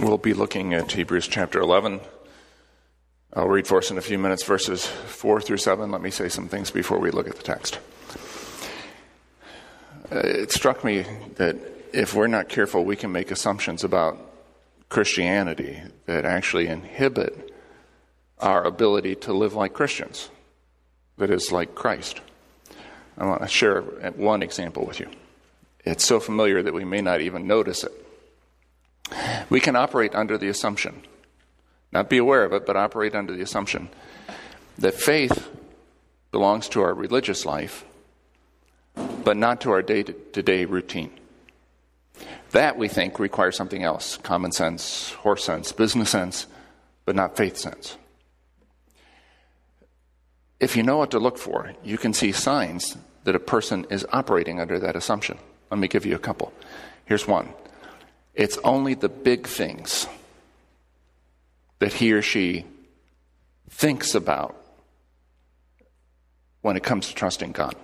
We'll 0.00 0.18
be 0.18 0.34
looking 0.34 0.74
at 0.74 0.90
Hebrews 0.90 1.28
chapter 1.28 1.60
11. 1.60 2.00
I'll 3.32 3.46
read 3.46 3.68
for 3.68 3.78
us 3.78 3.92
in 3.92 3.98
a 3.98 4.02
few 4.02 4.18
minutes 4.18 4.42
verses 4.42 4.84
4 4.84 5.40
through 5.40 5.58
7. 5.58 5.92
Let 5.92 6.02
me 6.02 6.10
say 6.10 6.28
some 6.28 6.48
things 6.48 6.72
before 6.72 6.98
we 6.98 7.12
look 7.12 7.28
at 7.28 7.36
the 7.36 7.44
text. 7.44 7.78
Uh, 10.10 10.18
it 10.18 10.50
struck 10.50 10.82
me 10.82 11.06
that 11.36 11.56
if 11.92 12.12
we're 12.12 12.26
not 12.26 12.48
careful, 12.48 12.84
we 12.84 12.96
can 12.96 13.12
make 13.12 13.30
assumptions 13.30 13.84
about 13.84 14.18
Christianity 14.88 15.80
that 16.06 16.24
actually 16.24 16.66
inhibit 16.66 17.54
our 18.40 18.64
ability 18.64 19.14
to 19.14 19.32
live 19.32 19.54
like 19.54 19.74
Christians, 19.74 20.28
that 21.18 21.30
is, 21.30 21.52
like 21.52 21.76
Christ. 21.76 22.20
I 23.16 23.26
want 23.26 23.42
to 23.42 23.48
share 23.48 23.82
one 23.82 24.42
example 24.42 24.84
with 24.86 24.98
you. 24.98 25.08
It's 25.84 26.04
so 26.04 26.18
familiar 26.18 26.64
that 26.64 26.74
we 26.74 26.84
may 26.84 27.00
not 27.00 27.20
even 27.20 27.46
notice 27.46 27.84
it. 27.84 28.03
We 29.50 29.60
can 29.60 29.76
operate 29.76 30.14
under 30.14 30.38
the 30.38 30.48
assumption, 30.48 31.02
not 31.92 32.08
be 32.08 32.18
aware 32.18 32.44
of 32.44 32.52
it, 32.52 32.66
but 32.66 32.76
operate 32.76 33.14
under 33.14 33.34
the 33.36 33.42
assumption 33.42 33.88
that 34.78 34.94
faith 34.94 35.48
belongs 36.32 36.68
to 36.70 36.82
our 36.82 36.94
religious 36.94 37.46
life, 37.46 37.84
but 38.94 39.36
not 39.36 39.60
to 39.60 39.70
our 39.70 39.82
day 39.82 40.02
to 40.02 40.42
day 40.42 40.64
routine. 40.64 41.12
That, 42.50 42.78
we 42.78 42.88
think, 42.88 43.18
requires 43.18 43.56
something 43.56 43.82
else 43.82 44.16
common 44.18 44.52
sense, 44.52 45.10
horse 45.10 45.44
sense, 45.44 45.72
business 45.72 46.10
sense, 46.10 46.46
but 47.04 47.16
not 47.16 47.36
faith 47.36 47.56
sense. 47.56 47.96
If 50.60 50.76
you 50.76 50.82
know 50.82 50.96
what 50.96 51.10
to 51.10 51.18
look 51.18 51.36
for, 51.36 51.72
you 51.82 51.98
can 51.98 52.14
see 52.14 52.32
signs 52.32 52.96
that 53.24 53.34
a 53.34 53.40
person 53.40 53.86
is 53.90 54.06
operating 54.12 54.60
under 54.60 54.78
that 54.78 54.96
assumption. 54.96 55.38
Let 55.70 55.80
me 55.80 55.88
give 55.88 56.06
you 56.06 56.14
a 56.14 56.18
couple. 56.20 56.52
Here's 57.04 57.26
one 57.26 57.48
it's 58.34 58.58
only 58.64 58.94
the 58.94 59.08
big 59.08 59.46
things 59.46 60.06
that 61.78 61.92
he 61.92 62.12
or 62.12 62.22
she 62.22 62.64
thinks 63.70 64.14
about 64.14 64.56
when 66.62 66.76
it 66.76 66.82
comes 66.82 67.08
to 67.08 67.14
trusting 67.14 67.52
God. 67.52 67.76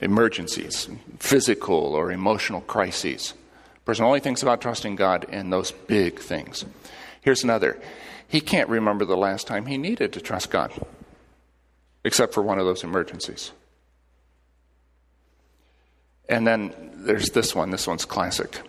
Emergencies, 0.00 0.88
physical 1.18 1.94
or 1.94 2.10
emotional 2.10 2.60
crises. 2.62 3.34
person 3.84 4.04
only 4.04 4.20
thinks 4.20 4.42
about 4.42 4.60
trusting 4.60 4.96
God 4.96 5.24
in 5.24 5.50
those 5.50 5.70
big 5.70 6.18
things. 6.18 6.64
Here's 7.20 7.44
another. 7.44 7.80
He 8.26 8.40
can't 8.40 8.68
remember 8.68 9.04
the 9.04 9.16
last 9.16 9.46
time 9.46 9.66
he 9.66 9.78
needed 9.78 10.12
to 10.14 10.20
trust 10.20 10.50
God, 10.50 10.72
except 12.02 12.34
for 12.34 12.42
one 12.42 12.58
of 12.58 12.66
those 12.66 12.82
emergencies. 12.82 13.52
And 16.28 16.46
then 16.46 16.74
there's 16.96 17.30
this 17.30 17.54
one. 17.54 17.70
This 17.70 17.86
one's 17.86 18.04
classic 18.04 18.60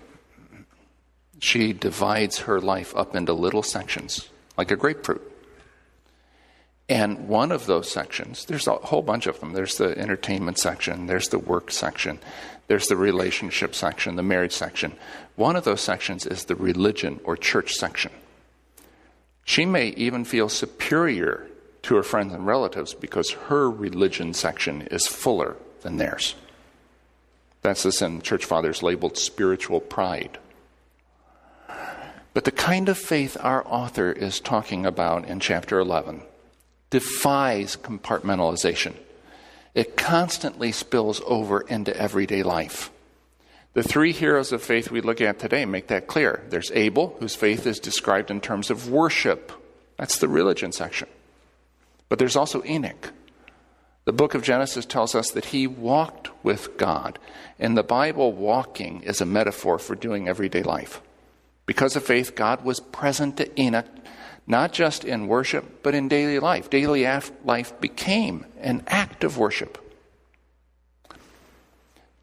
she 1.40 1.74
divides 1.74 2.40
her 2.40 2.62
life 2.62 2.96
up 2.96 3.16
into 3.16 3.34
little 3.34 3.64
sections, 3.64 4.30
like 4.58 4.72
a 4.72 4.76
grapefruit. 4.76 5.32
And 6.88 7.28
one 7.28 7.52
of 7.52 7.66
those 7.66 7.92
sections, 7.92 8.46
there's 8.46 8.68
a 8.68 8.76
whole 8.76 9.02
bunch 9.02 9.26
of 9.26 9.40
them. 9.40 9.54
There's 9.54 9.78
the 9.78 9.98
entertainment 9.98 10.60
section, 10.60 11.08
there's 11.08 11.30
the 11.30 11.40
work 11.40 11.72
section, 11.72 12.20
there's 12.68 12.88
the 12.88 12.96
relationship 12.96 13.74
section, 13.74 14.16
the 14.16 14.24
marriage 14.24 14.54
section. 14.54 14.96
One 15.36 15.56
of 15.56 15.64
those 15.64 15.82
sections 15.82 16.26
is 16.26 16.46
the 16.46 16.56
religion 16.56 17.20
or 17.24 17.38
church 17.38 17.74
section. 17.74 18.12
She 19.44 19.66
may 19.66 19.90
even 19.90 20.26
feel 20.26 20.50
superior 20.50 21.48
to 21.84 21.96
her 21.96 22.04
friends 22.04 22.34
and 22.34 22.48
relatives 22.48 22.94
because 22.94 23.30
her 23.32 23.70
religion 23.70 24.34
section 24.34 24.84
is 24.84 25.06
fuller 25.06 25.56
than 25.82 25.98
theirs. 25.98 26.36
That's 27.62 27.84
this 27.84 28.02
in 28.02 28.22
church 28.22 28.46
fathers 28.46 28.82
labeled 28.84 29.18
spiritual 29.18 29.80
pride. 29.80 30.40
But 32.36 32.44
the 32.44 32.52
kind 32.52 32.90
of 32.90 32.98
faith 32.98 33.38
our 33.40 33.66
author 33.66 34.12
is 34.12 34.42
talking 34.42 34.86
about 34.86 35.26
in 35.26 35.40
chapter 35.40 35.80
11 35.80 36.22
defies 36.90 37.78
compartmentalization. 37.78 38.94
It 39.74 39.96
constantly 39.96 40.74
spills 40.74 41.22
over 41.26 41.62
into 41.62 41.96
everyday 41.96 42.44
life. 42.44 42.92
The 43.72 43.84
three 43.84 44.12
heroes 44.12 44.52
of 44.52 44.62
faith 44.62 44.92
we 44.92 45.00
look 45.00 45.22
at 45.22 45.40
today 45.40 45.64
make 45.64 45.88
that 45.88 46.08
clear. 46.08 46.44
There's 46.50 46.72
Abel, 46.72 47.16
whose 47.22 47.36
faith 47.36 47.66
is 47.66 47.80
described 47.80 48.30
in 48.30 48.42
terms 48.42 48.70
of 48.70 48.90
worship. 48.90 49.54
That's 49.98 50.18
the 50.18 50.28
religion 50.28 50.74
section. 50.74 51.08
But 52.10 52.20
there's 52.20 52.36
also 52.36 52.62
Enoch. 52.66 53.14
The 54.04 54.12
book 54.12 54.36
of 54.36 54.44
Genesis 54.44 54.86
tells 54.86 55.16
us 55.16 55.32
that 55.32 55.46
he 55.46 55.68
walked 55.68 56.32
with 56.44 56.76
God. 56.76 57.18
In 57.58 57.76
the 57.76 57.84
Bible, 57.84 58.34
walking 58.34 59.04
is 59.04 59.22
a 59.22 59.26
metaphor 59.26 59.80
for 59.80 59.96
doing 59.96 60.28
everyday 60.28 60.64
life. 60.64 61.02
Because 61.66 61.96
of 61.96 62.04
faith, 62.04 62.36
God 62.36 62.64
was 62.64 62.80
present 62.80 63.38
to 63.38 63.62
Enoch, 63.62 63.88
not 64.46 64.72
just 64.72 65.04
in 65.04 65.28
worship, 65.28 65.82
but 65.82 65.96
in 65.96 66.08
daily 66.08 66.40
life. 66.40 66.70
Daily 66.70 67.06
life 67.44 67.80
became 67.82 68.46
an 68.60 68.84
act 68.88 69.24
of 69.24 69.38
worship. 69.38 69.82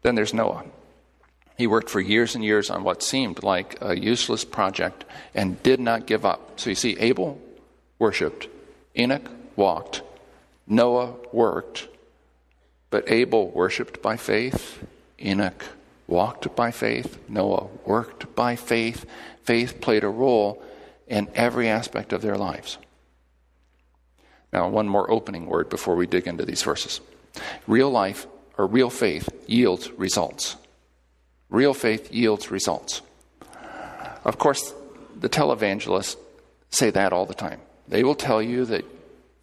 Then 0.01 0.15
there's 0.15 0.33
Noah. 0.33 0.65
He 1.57 1.67
worked 1.67 1.89
for 1.89 1.99
years 1.99 2.35
and 2.35 2.43
years 2.43 2.69
on 2.69 2.83
what 2.83 3.03
seemed 3.03 3.43
like 3.43 3.77
a 3.81 3.97
useless 3.97 4.43
project 4.43 5.05
and 5.35 5.61
did 5.61 5.79
not 5.79 6.07
give 6.07 6.25
up. 6.25 6.59
So 6.59 6.69
you 6.69 6.75
see, 6.75 6.97
Abel 6.99 7.39
worshiped, 7.99 8.47
Enoch 8.97 9.29
walked, 9.55 10.01
Noah 10.65 11.13
worked, 11.31 11.87
but 12.89 13.09
Abel 13.11 13.49
worshiped 13.49 14.01
by 14.01 14.17
faith, 14.17 14.83
Enoch 15.19 15.65
walked 16.07 16.55
by 16.55 16.71
faith, 16.71 17.17
Noah 17.29 17.67
worked 17.85 18.35
by 18.35 18.55
faith, 18.55 19.05
faith 19.43 19.81
played 19.81 20.03
a 20.03 20.09
role 20.09 20.61
in 21.07 21.29
every 21.35 21.67
aspect 21.67 22.13
of 22.13 22.21
their 22.21 22.37
lives. 22.37 22.77
Now, 24.51 24.69
one 24.69 24.87
more 24.87 25.09
opening 25.09 25.47
word 25.47 25.69
before 25.69 25.95
we 25.95 26.05
dig 26.05 26.27
into 26.27 26.45
these 26.45 26.61
verses. 26.61 27.01
Real 27.65 27.89
life 27.89 28.27
or 28.57 28.67
real 28.67 28.89
faith 28.89 29.29
yields 29.47 29.91
results. 29.91 30.55
Real 31.49 31.73
faith 31.73 32.13
yields 32.13 32.51
results. 32.51 33.01
Of 34.23 34.37
course, 34.37 34.73
the 35.19 35.29
televangelists 35.29 36.17
say 36.69 36.89
that 36.91 37.13
all 37.13 37.25
the 37.25 37.33
time. 37.33 37.61
They 37.87 38.03
will 38.03 38.15
tell 38.15 38.41
you 38.41 38.65
that 38.65 38.85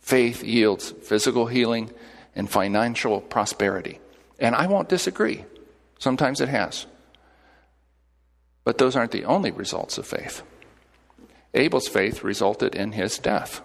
faith 0.00 0.42
yields 0.42 0.90
physical 0.90 1.46
healing 1.46 1.90
and 2.34 2.48
financial 2.48 3.20
prosperity. 3.20 3.98
And 4.38 4.54
I 4.54 4.66
won't 4.66 4.88
disagree. 4.88 5.44
Sometimes 6.00 6.40
it 6.40 6.48
has. 6.48 6.86
But 8.64 8.78
those 8.78 8.96
aren't 8.96 9.12
the 9.12 9.26
only 9.26 9.52
results 9.52 9.98
of 9.98 10.06
faith. 10.06 10.42
Abel's 11.54 11.88
faith 11.88 12.24
resulted 12.24 12.74
in 12.74 12.92
his 12.92 13.18
death 13.18 13.60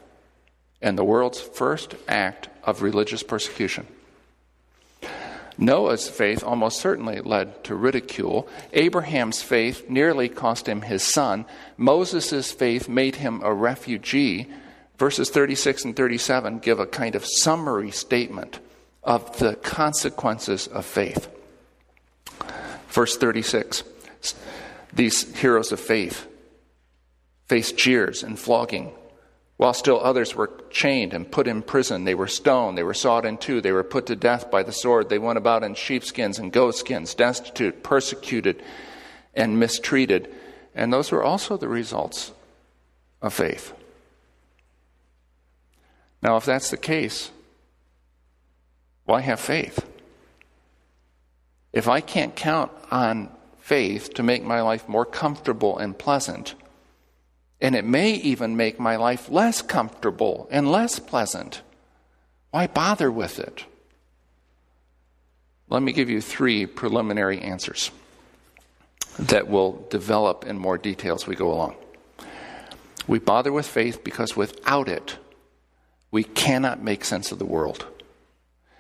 and 0.81 0.97
the 0.97 1.03
world's 1.03 1.41
first 1.41 1.96
act 2.07 2.50
of 2.63 2.81
religious 2.81 3.23
persecution. 3.23 3.88
Noah's 5.57 6.09
faith 6.09 6.44
almost 6.44 6.81
certainly 6.81 7.22
led 7.22 7.63
to 7.63 7.75
ridicule. 7.75 8.47
Abraham's 8.73 9.41
faith 9.41 9.90
nearly 9.90 10.28
cost 10.28 10.67
him 10.67 10.81
his 10.81 11.02
son. 11.02 11.46
Moses' 11.78 12.52
faith 12.52 12.90
made 12.90 13.16
him 13.16 13.41
a 13.41 13.53
refugee. 13.53 14.50
Verses 14.97 15.29
36 15.29 15.85
and 15.85 15.96
37 15.96 16.59
give 16.59 16.79
a 16.79 16.85
kind 16.85 17.16
of 17.16 17.25
summary 17.25 17.91
statement 17.91 18.59
of 19.02 19.40
the 19.40 19.56
consequences 19.56 20.67
of 20.67 20.85
faith. 20.85 21.29
Verse 22.96 23.18
36 23.18 23.84
these 24.94 25.36
heroes 25.36 25.74
of 25.74 25.80
faith 25.82 26.26
faced 27.48 27.78
jeers 27.78 28.24
and 28.24 28.40
flogging, 28.40 28.94
while 29.58 29.74
still 29.74 30.00
others 30.00 30.34
were 30.34 30.50
chained 30.70 31.14
and 31.14 31.30
put 31.30 31.46
in 31.46 31.62
prison. 31.62 32.06
They 32.06 32.16
were 32.16 32.28
stoned, 32.28 32.78
they 32.78 32.84
were 32.84 32.94
sawed 32.94 33.26
in 33.26 33.38
two, 33.38 33.60
they 33.60 33.74
were 33.74 33.84
put 33.84 34.06
to 34.06 34.16
death 34.16 34.50
by 34.50 34.64
the 34.64 34.72
sword. 34.72 35.10
They 35.10 35.20
went 35.20 35.38
about 35.38 35.64
in 35.64 35.76
sheepskins 35.76 36.40
and 36.40 36.54
goatskins, 36.54 37.14
destitute, 37.14 37.84
persecuted, 37.84 38.64
and 39.34 39.60
mistreated. 39.60 40.34
And 40.74 40.94
those 40.94 41.12
were 41.12 41.24
also 41.24 41.58
the 41.58 41.68
results 41.68 42.32
of 43.22 43.34
faith. 43.34 43.74
Now, 46.22 46.38
if 46.38 46.46
that's 46.46 46.72
the 46.72 46.78
case, 46.78 47.32
why 49.03 49.20
have 49.20 49.41
faith? 49.41 49.86
If 51.76 51.88
I 51.88 52.02
can't 52.02 52.36
count 52.36 52.72
on 52.90 53.30
faith 53.66 54.14
to 54.14 54.22
make 54.22 54.44
my 54.44 54.62
life 54.62 54.88
more 54.88 55.06
comfortable 55.06 55.80
and 55.80 55.98
pleasant. 55.98 56.54
And 57.60 57.74
it 57.74 57.84
may 57.84 58.12
even 58.12 58.56
make 58.56 58.80
my 58.80 58.96
life 58.96 59.28
less 59.32 59.64
comfortable 59.64 60.48
and 60.52 60.72
less 60.72 61.00
pleasant. 61.00 61.64
Why 62.52 62.68
bother 62.68 63.12
with 63.12 63.40
it? 63.40 63.66
Let 65.68 65.82
me 65.82 65.94
give 65.94 66.12
you 66.12 66.22
three 66.22 66.68
preliminary 66.68 67.40
answers 67.42 67.90
that 69.18 69.48
will 69.48 69.88
develop 69.90 70.46
in 70.46 70.60
more 70.60 70.78
detail 70.78 71.16
as 71.16 71.26
we 71.26 71.36
go 71.36 71.52
along. 71.52 71.76
We 73.08 73.18
bother 73.18 73.52
with 73.52 73.66
faith 73.66 74.04
because 74.04 74.36
without 74.36 74.88
it, 74.88 75.18
we 76.12 76.24
cannot 76.24 76.84
make 76.84 77.04
sense 77.04 77.32
of 77.32 77.40
the 77.40 77.46
world. 77.46 77.88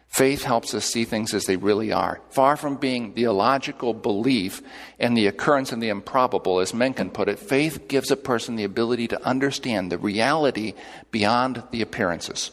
Faith 0.07 0.43
helps 0.43 0.73
us 0.73 0.85
see 0.85 1.03
things 1.03 1.33
as 1.33 1.43
they 1.43 1.57
really 1.57 1.91
are. 1.91 2.21
Far 2.29 2.55
from 2.55 2.77
being 2.77 3.13
the 3.15 3.23
illogical 3.23 3.93
belief 3.93 4.61
and 4.97 5.17
the 5.17 5.27
occurrence 5.27 5.73
of 5.73 5.81
the 5.81 5.89
improbable, 5.89 6.59
as 6.59 6.73
Mencken 6.73 7.09
put 7.09 7.27
it, 7.27 7.37
faith 7.37 7.89
gives 7.89 8.09
a 8.11 8.15
person 8.15 8.55
the 8.55 8.63
ability 8.63 9.09
to 9.09 9.25
understand 9.25 9.91
the 9.91 9.97
reality 9.97 10.73
beyond 11.11 11.63
the 11.71 11.81
appearances. 11.81 12.51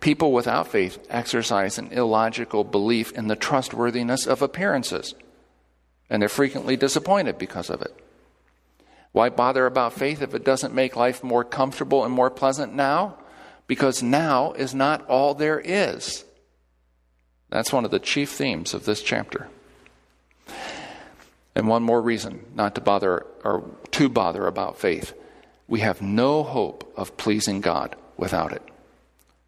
People 0.00 0.32
without 0.32 0.68
faith 0.68 0.98
exercise 1.08 1.78
an 1.78 1.90
illogical 1.92 2.62
belief 2.62 3.12
in 3.12 3.28
the 3.28 3.36
trustworthiness 3.36 4.26
of 4.26 4.42
appearances, 4.42 5.14
and 6.10 6.20
they're 6.20 6.28
frequently 6.28 6.76
disappointed 6.76 7.38
because 7.38 7.70
of 7.70 7.80
it. 7.80 7.94
Why 9.12 9.30
bother 9.30 9.64
about 9.64 9.94
faith 9.94 10.20
if 10.20 10.34
it 10.34 10.44
doesn't 10.44 10.74
make 10.74 10.94
life 10.94 11.24
more 11.24 11.42
comfortable 11.42 12.04
and 12.04 12.12
more 12.12 12.28
pleasant 12.28 12.74
now? 12.74 13.16
Because 13.66 14.02
now 14.02 14.52
is 14.52 14.74
not 14.74 15.06
all 15.08 15.34
there 15.34 15.60
is. 15.60 16.24
That's 17.48 17.72
one 17.72 17.84
of 17.84 17.90
the 17.90 17.98
chief 17.98 18.30
themes 18.30 18.74
of 18.74 18.84
this 18.84 19.02
chapter. 19.02 19.48
And 21.54 21.68
one 21.68 21.82
more 21.82 22.02
reason 22.02 22.44
not 22.54 22.74
to 22.74 22.80
bother 22.80 23.26
or 23.44 23.64
to 23.92 24.08
bother 24.08 24.46
about 24.46 24.78
faith. 24.78 25.14
We 25.68 25.80
have 25.80 26.02
no 26.02 26.42
hope 26.42 26.92
of 26.96 27.16
pleasing 27.16 27.60
God 27.60 27.96
without 28.16 28.52
it. 28.52 28.62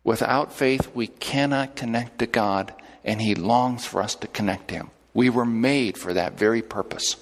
Without 0.04 0.52
faith, 0.52 0.90
we 0.94 1.06
cannot 1.06 1.76
connect 1.76 2.18
to 2.18 2.26
God, 2.26 2.72
and 3.04 3.20
He 3.20 3.34
longs 3.34 3.84
for 3.84 4.02
us 4.02 4.14
to 4.16 4.26
connect 4.26 4.68
to 4.68 4.74
Him. 4.76 4.90
We 5.12 5.28
were 5.28 5.44
made 5.44 5.98
for 5.98 6.14
that 6.14 6.38
very 6.38 6.62
purpose. 6.62 7.16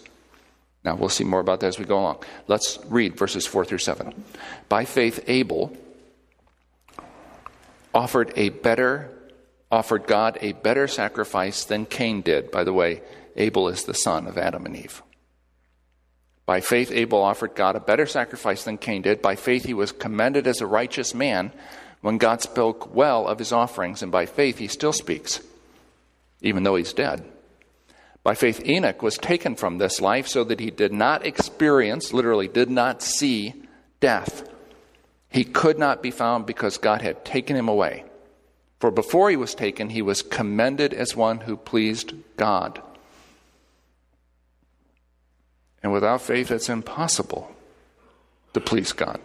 Now, 0.84 0.94
we'll 0.94 1.08
see 1.08 1.24
more 1.24 1.40
about 1.40 1.60
that 1.60 1.66
as 1.66 1.78
we 1.80 1.84
go 1.84 1.98
along. 1.98 2.22
Let's 2.46 2.78
read 2.86 3.16
verses 3.16 3.44
4 3.44 3.64
through 3.64 3.78
7. 3.78 4.24
By 4.68 4.84
faith, 4.84 5.24
Abel 5.26 5.76
offered 7.96 8.30
a 8.36 8.50
better 8.50 9.10
offered 9.70 10.06
God 10.06 10.38
a 10.42 10.52
better 10.52 10.86
sacrifice 10.86 11.64
than 11.64 11.86
Cain 11.86 12.20
did. 12.20 12.50
By 12.52 12.62
the 12.62 12.72
way, 12.72 13.02
Abel 13.34 13.68
is 13.68 13.84
the 13.84 13.94
son 13.94 14.26
of 14.26 14.38
Adam 14.38 14.64
and 14.64 14.76
Eve. 14.76 15.02
By 16.44 16.60
faith, 16.60 16.92
Abel 16.92 17.20
offered 17.20 17.56
God 17.56 17.74
a 17.74 17.80
better 17.80 18.06
sacrifice 18.06 18.62
than 18.62 18.78
Cain 18.78 19.02
did. 19.02 19.20
By 19.20 19.34
faith, 19.34 19.64
he 19.64 19.74
was 19.74 19.90
commended 19.90 20.46
as 20.46 20.60
a 20.60 20.66
righteous 20.66 21.14
man 21.14 21.52
when 22.02 22.18
God 22.18 22.42
spoke 22.42 22.94
well 22.94 23.26
of 23.26 23.40
his 23.40 23.50
offerings, 23.50 24.02
and 24.02 24.12
by 24.12 24.26
faith, 24.26 24.58
he 24.58 24.68
still 24.68 24.92
speaks, 24.92 25.40
even 26.40 26.62
though 26.62 26.76
he's 26.76 26.92
dead. 26.92 27.24
By 28.22 28.34
faith, 28.34 28.64
Enoch 28.64 29.02
was 29.02 29.18
taken 29.18 29.56
from 29.56 29.78
this 29.78 30.00
life 30.00 30.28
so 30.28 30.44
that 30.44 30.60
he 30.60 30.70
did 30.70 30.92
not 30.92 31.26
experience, 31.26 32.12
literally, 32.12 32.46
did 32.46 32.70
not 32.70 33.02
see 33.02 33.54
death. 33.98 34.48
He 35.36 35.44
could 35.44 35.78
not 35.78 36.02
be 36.02 36.10
found 36.10 36.46
because 36.46 36.78
God 36.78 37.02
had 37.02 37.22
taken 37.22 37.56
him 37.56 37.68
away. 37.68 38.04
For 38.80 38.90
before 38.90 39.28
he 39.28 39.36
was 39.36 39.54
taken, 39.54 39.90
he 39.90 40.00
was 40.00 40.22
commended 40.22 40.94
as 40.94 41.14
one 41.14 41.40
who 41.40 41.58
pleased 41.58 42.14
God. 42.38 42.80
And 45.82 45.92
without 45.92 46.22
faith, 46.22 46.50
it's 46.50 46.70
impossible 46.70 47.54
to 48.54 48.62
please 48.62 48.94
God. 48.94 49.20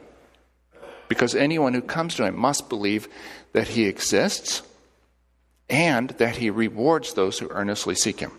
Because 1.08 1.34
anyone 1.34 1.74
who 1.74 1.82
comes 1.82 2.16
to 2.16 2.26
him 2.26 2.38
must 2.38 2.68
believe 2.68 3.08
that 3.54 3.70
he 3.70 3.86
exists 3.86 4.64
and 5.70 6.10
that 6.10 6.36
he 6.36 6.50
rewards 6.50 7.14
those 7.14 7.40
who 7.40 7.48
earnestly 7.52 7.96
seek 7.96 8.20
him. 8.20 8.34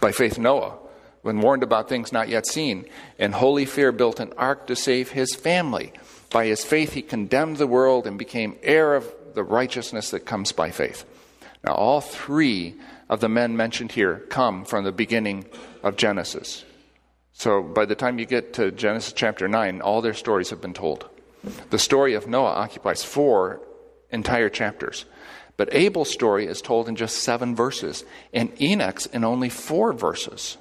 By 0.00 0.12
faith, 0.12 0.38
Noah, 0.38 0.74
when 1.22 1.40
warned 1.40 1.62
about 1.62 1.88
things 1.88 2.12
not 2.12 2.28
yet 2.28 2.46
seen, 2.46 2.84
in 3.18 3.32
holy 3.32 3.64
fear 3.64 3.90
built 3.90 4.20
an 4.20 4.34
ark 4.36 4.66
to 4.66 4.76
save 4.76 5.12
his 5.12 5.34
family. 5.34 5.94
By 6.30 6.46
his 6.46 6.64
faith, 6.64 6.92
he 6.92 7.02
condemned 7.02 7.56
the 7.56 7.66
world 7.66 8.06
and 8.06 8.18
became 8.18 8.56
heir 8.62 8.94
of 8.94 9.12
the 9.34 9.44
righteousness 9.44 10.10
that 10.10 10.26
comes 10.26 10.52
by 10.52 10.70
faith. 10.70 11.04
Now, 11.64 11.74
all 11.74 12.00
three 12.00 12.74
of 13.08 13.20
the 13.20 13.28
men 13.28 13.56
mentioned 13.56 13.92
here 13.92 14.24
come 14.28 14.64
from 14.64 14.84
the 14.84 14.92
beginning 14.92 15.46
of 15.82 15.96
Genesis. 15.96 16.64
So, 17.32 17.62
by 17.62 17.84
the 17.84 17.94
time 17.94 18.18
you 18.18 18.26
get 18.26 18.54
to 18.54 18.70
Genesis 18.70 19.12
chapter 19.12 19.46
9, 19.46 19.80
all 19.80 20.00
their 20.00 20.14
stories 20.14 20.50
have 20.50 20.60
been 20.60 20.74
told. 20.74 21.08
The 21.70 21.78
story 21.78 22.14
of 22.14 22.26
Noah 22.26 22.54
occupies 22.54 23.04
four 23.04 23.60
entire 24.10 24.48
chapters. 24.48 25.04
But 25.56 25.68
Abel's 25.72 26.10
story 26.10 26.46
is 26.46 26.60
told 26.60 26.88
in 26.88 26.96
just 26.96 27.18
seven 27.18 27.54
verses, 27.54 28.04
and 28.32 28.52
Enoch's 28.60 29.06
in 29.06 29.24
only 29.24 29.48
four 29.48 29.92
verses. 29.92 30.58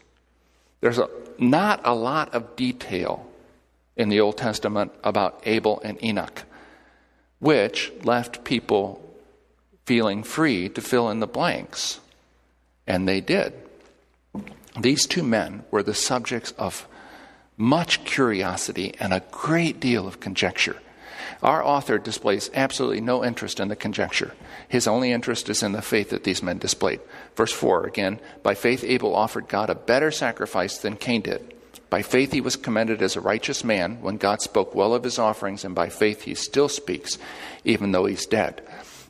There's 0.82 1.00
a, 1.00 1.10
not 1.38 1.82
a 1.84 1.94
lot 1.94 2.34
of 2.34 2.56
detail 2.56 3.30
in 3.96 4.10
the 4.10 4.20
Old 4.20 4.38
Testament 4.38 4.92
about 5.04 5.42
Abel 5.46 5.82
and 5.84 6.02
Enoch, 6.04 6.44
which 7.40 7.92
left 8.04 8.44
people 8.44 9.02
feeling 9.86 10.24
free 10.24 10.70
to 10.70 10.82
fill 10.82 11.10
in 11.10 11.20
the 11.20 11.28
blanks. 11.28 12.00
And 12.88 13.08
they 13.08 13.22
did. 13.22 13.54
These 14.80 15.06
two 15.08 15.24
men 15.24 15.64
were 15.72 15.84
the 15.84 15.94
subjects 15.94 16.52
of 16.58 16.88
much 17.58 18.04
curiosity 18.04 18.94
and 19.00 19.14
a 19.14 19.24
great 19.32 19.80
deal 19.80 20.08
of 20.08 20.20
conjecture. 20.20 20.78
Our 21.42 21.64
author 21.64 21.98
displays 21.98 22.50
absolutely 22.54 23.02
no 23.02 23.24
interest 23.24 23.60
in 23.60 23.68
the 23.68 23.76
conjecture. 23.76 24.34
His 24.68 24.88
only 24.88 25.12
interest 25.12 25.50
is 25.50 25.64
in 25.64 25.72
the 25.72 25.82
faith 25.82 26.10
that 26.10 26.24
these 26.24 26.44
men 26.44 26.58
displayed. 26.58 27.00
Verse 27.36 27.52
4 27.52 27.86
again, 27.86 28.20
by 28.44 28.56
faith 28.56 28.84
Abel 28.84 29.16
offered 29.16 29.48
God 29.48 29.70
a 29.70 29.76
better 29.76 30.12
sacrifice 30.12 30.78
than 30.78 30.98
Cain 30.98 31.22
did. 31.22 31.55
By 31.90 32.02
faith 32.02 32.32
he 32.32 32.42
was 32.42 32.56
commended 32.56 33.02
as 33.02 33.16
a 33.16 33.22
righteous 33.22 33.64
man 33.64 34.02
when 34.02 34.18
God 34.18 34.42
spoke 34.42 34.74
well 34.76 34.94
of 34.94 35.04
his 35.04 35.20
offerings, 35.20 35.64
and 35.64 35.76
by 35.76 35.90
faith 35.90 36.24
he 36.24 36.36
still 36.36 36.70
speaks, 36.70 37.18
even 37.64 37.92
though 37.92 38.06
he's 38.06 38.26
dead. 38.26 38.62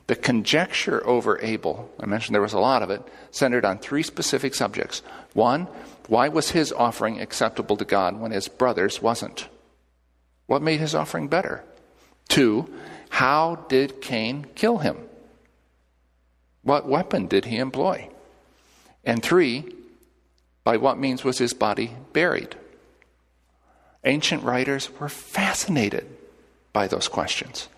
The 0.06 0.16
conjecture 0.16 1.04
over 1.06 1.40
Abel, 1.42 1.90
I 1.98 2.06
mentioned 2.06 2.34
there 2.34 2.42
was 2.42 2.52
a 2.52 2.60
lot 2.60 2.82
of 2.82 2.90
it, 2.90 3.02
centered 3.30 3.64
on 3.64 3.78
three 3.78 4.02
specific 4.04 4.54
subjects. 4.54 5.02
One, 5.32 5.66
why 6.06 6.28
was 6.28 6.50
his 6.50 6.72
offering 6.72 7.20
acceptable 7.20 7.76
to 7.76 7.84
God 7.84 8.20
when 8.20 8.30
his 8.30 8.46
brother's 8.46 9.02
wasn't? 9.02 9.48
What 10.46 10.62
made 10.62 10.78
his 10.78 10.94
offering 10.94 11.26
better? 11.26 11.64
Two, 12.28 12.72
how 13.08 13.64
did 13.68 14.00
Cain 14.00 14.46
kill 14.54 14.78
him? 14.78 14.96
What 16.62 16.88
weapon 16.88 17.26
did 17.26 17.46
he 17.46 17.58
employ? 17.58 18.08
And 19.04 19.22
three, 19.22 19.72
by 20.62 20.76
what 20.76 20.98
means 20.98 21.24
was 21.24 21.38
his 21.38 21.54
body 21.54 21.92
buried? 22.12 22.56
Ancient 24.06 24.44
writers 24.44 24.88
were 25.00 25.08
fascinated 25.08 26.06
by 26.72 26.86
those 26.86 27.08
questions 27.08 27.68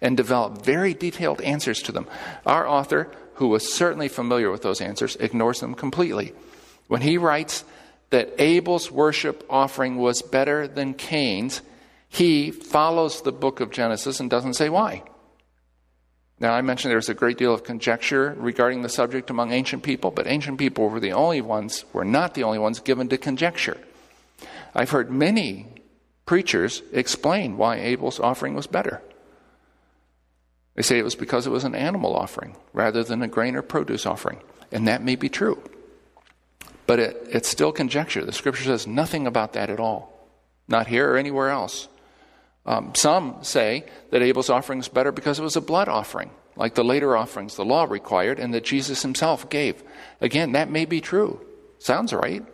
and 0.00 0.16
developed 0.16 0.64
very 0.64 0.94
detailed 0.94 1.40
answers 1.40 1.82
to 1.82 1.92
them. 1.92 2.06
Our 2.46 2.68
author, 2.68 3.10
who 3.34 3.48
was 3.48 3.72
certainly 3.72 4.08
familiar 4.08 4.50
with 4.50 4.62
those 4.62 4.80
answers, 4.80 5.16
ignores 5.16 5.60
them 5.60 5.74
completely. 5.74 6.34
When 6.88 7.00
he 7.00 7.18
writes 7.18 7.64
that 8.10 8.34
Abel's 8.38 8.90
worship 8.90 9.44
offering 9.48 9.96
was 9.96 10.22
better 10.22 10.68
than 10.68 10.94
Cain's, 10.94 11.62
he 12.08 12.50
follows 12.50 13.22
the 13.22 13.32
book 13.32 13.60
of 13.60 13.70
Genesis 13.70 14.20
and 14.20 14.30
doesn't 14.30 14.54
say 14.54 14.68
why. 14.68 15.02
Now, 16.40 16.52
I 16.52 16.62
mentioned 16.62 16.92
there's 16.92 17.08
a 17.08 17.14
great 17.14 17.36
deal 17.36 17.52
of 17.52 17.64
conjecture 17.64 18.34
regarding 18.38 18.82
the 18.82 18.88
subject 18.88 19.30
among 19.30 19.52
ancient 19.52 19.82
people, 19.82 20.10
but 20.10 20.26
ancient 20.26 20.58
people 20.58 20.88
were 20.88 21.00
the 21.00 21.12
only 21.12 21.40
ones, 21.40 21.84
were 21.92 22.04
not 22.04 22.34
the 22.34 22.44
only 22.44 22.58
ones 22.58 22.78
given 22.78 23.08
to 23.08 23.18
conjecture. 23.18 23.78
I've 24.74 24.90
heard 24.90 25.10
many 25.10 25.66
preachers 26.28 26.82
explain 26.92 27.56
why 27.56 27.76
Abel's 27.76 28.20
offering 28.20 28.54
was 28.54 28.66
better. 28.66 29.00
They 30.74 30.82
say 30.82 30.98
it 30.98 31.02
was 31.02 31.14
because 31.14 31.46
it 31.46 31.50
was 31.50 31.64
an 31.64 31.74
animal 31.74 32.14
offering 32.14 32.54
rather 32.74 33.02
than 33.02 33.22
a 33.22 33.28
grain 33.28 33.56
or 33.56 33.62
produce 33.62 34.04
offering. 34.04 34.40
And 34.70 34.86
that 34.86 35.02
may 35.02 35.16
be 35.16 35.30
true. 35.30 35.58
But 36.86 36.98
it, 36.98 37.28
it's 37.30 37.48
still 37.48 37.72
conjecture. 37.72 38.26
The 38.26 38.34
scripture 38.34 38.64
says 38.64 38.86
nothing 38.86 39.26
about 39.26 39.54
that 39.54 39.70
at 39.70 39.80
all. 39.80 40.28
Not 40.68 40.86
here 40.86 41.10
or 41.10 41.16
anywhere 41.16 41.48
else. 41.48 41.88
Um, 42.66 42.92
some 42.94 43.38
say 43.40 43.86
that 44.10 44.20
Abel's 44.20 44.50
offering 44.50 44.80
is 44.80 44.88
better 44.88 45.12
because 45.12 45.38
it 45.38 45.42
was 45.42 45.56
a 45.56 45.62
blood 45.62 45.88
offering, 45.88 46.30
like 46.56 46.74
the 46.74 46.84
later 46.84 47.16
offerings 47.16 47.56
the 47.56 47.64
law 47.64 47.84
required 47.84 48.38
and 48.38 48.52
that 48.52 48.64
Jesus 48.64 49.00
himself 49.00 49.48
gave. 49.48 49.82
Again, 50.20 50.52
that 50.52 50.70
may 50.70 50.84
be 50.84 51.00
true. 51.00 51.40
Sounds 51.78 52.12
right. 52.12 52.44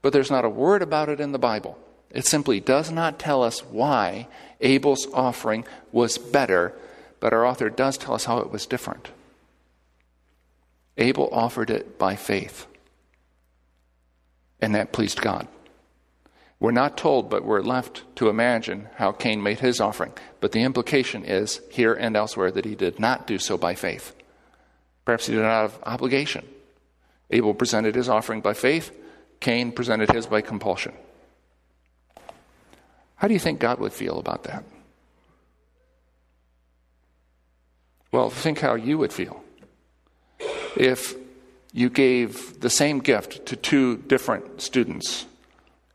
But 0.00 0.12
there's 0.12 0.30
not 0.30 0.44
a 0.44 0.48
word 0.48 0.80
about 0.80 1.08
it 1.08 1.18
in 1.18 1.32
the 1.32 1.40
Bible. 1.40 1.76
It 2.10 2.26
simply 2.26 2.60
does 2.60 2.90
not 2.90 3.18
tell 3.18 3.42
us 3.42 3.60
why 3.60 4.26
Abel's 4.60 5.06
offering 5.12 5.64
was 5.92 6.18
better, 6.18 6.74
but 7.20 7.32
our 7.32 7.46
author 7.46 7.70
does 7.70 7.96
tell 7.96 8.14
us 8.14 8.24
how 8.24 8.38
it 8.38 8.50
was 8.50 8.66
different. 8.66 9.10
Abel 10.98 11.28
offered 11.32 11.70
it 11.70 11.98
by 11.98 12.16
faith, 12.16 12.66
and 14.60 14.74
that 14.74 14.92
pleased 14.92 15.20
God. 15.20 15.46
We're 16.58 16.72
not 16.72 16.98
told, 16.98 17.30
but 17.30 17.44
we're 17.44 17.62
left 17.62 18.02
to 18.16 18.28
imagine 18.28 18.88
how 18.96 19.12
Cain 19.12 19.42
made 19.42 19.60
his 19.60 19.80
offering. 19.80 20.12
But 20.40 20.52
the 20.52 20.62
implication 20.62 21.24
is, 21.24 21.62
here 21.70 21.94
and 21.94 22.14
elsewhere, 22.16 22.50
that 22.50 22.66
he 22.66 22.74
did 22.74 22.98
not 23.00 23.26
do 23.26 23.38
so 23.38 23.56
by 23.56 23.74
faith. 23.74 24.14
Perhaps 25.06 25.26
he 25.26 25.34
did 25.34 25.40
not 25.40 25.62
have 25.62 25.78
obligation. 25.84 26.46
Abel 27.30 27.54
presented 27.54 27.94
his 27.94 28.10
offering 28.10 28.42
by 28.42 28.52
faith, 28.52 28.94
Cain 29.40 29.72
presented 29.72 30.10
his 30.10 30.26
by 30.26 30.42
compulsion. 30.42 30.92
How 33.20 33.28
do 33.28 33.34
you 33.34 33.40
think 33.40 33.60
God 33.60 33.80
would 33.80 33.92
feel 33.92 34.18
about 34.18 34.44
that? 34.44 34.64
Well, 38.12 38.30
think 38.30 38.60
how 38.60 38.74
you 38.74 38.96
would 38.96 39.12
feel 39.12 39.44
if 40.74 41.14
you 41.74 41.90
gave 41.90 42.60
the 42.60 42.70
same 42.70 43.00
gift 43.00 43.44
to 43.46 43.56
two 43.56 43.98
different 43.98 44.62
students 44.62 45.26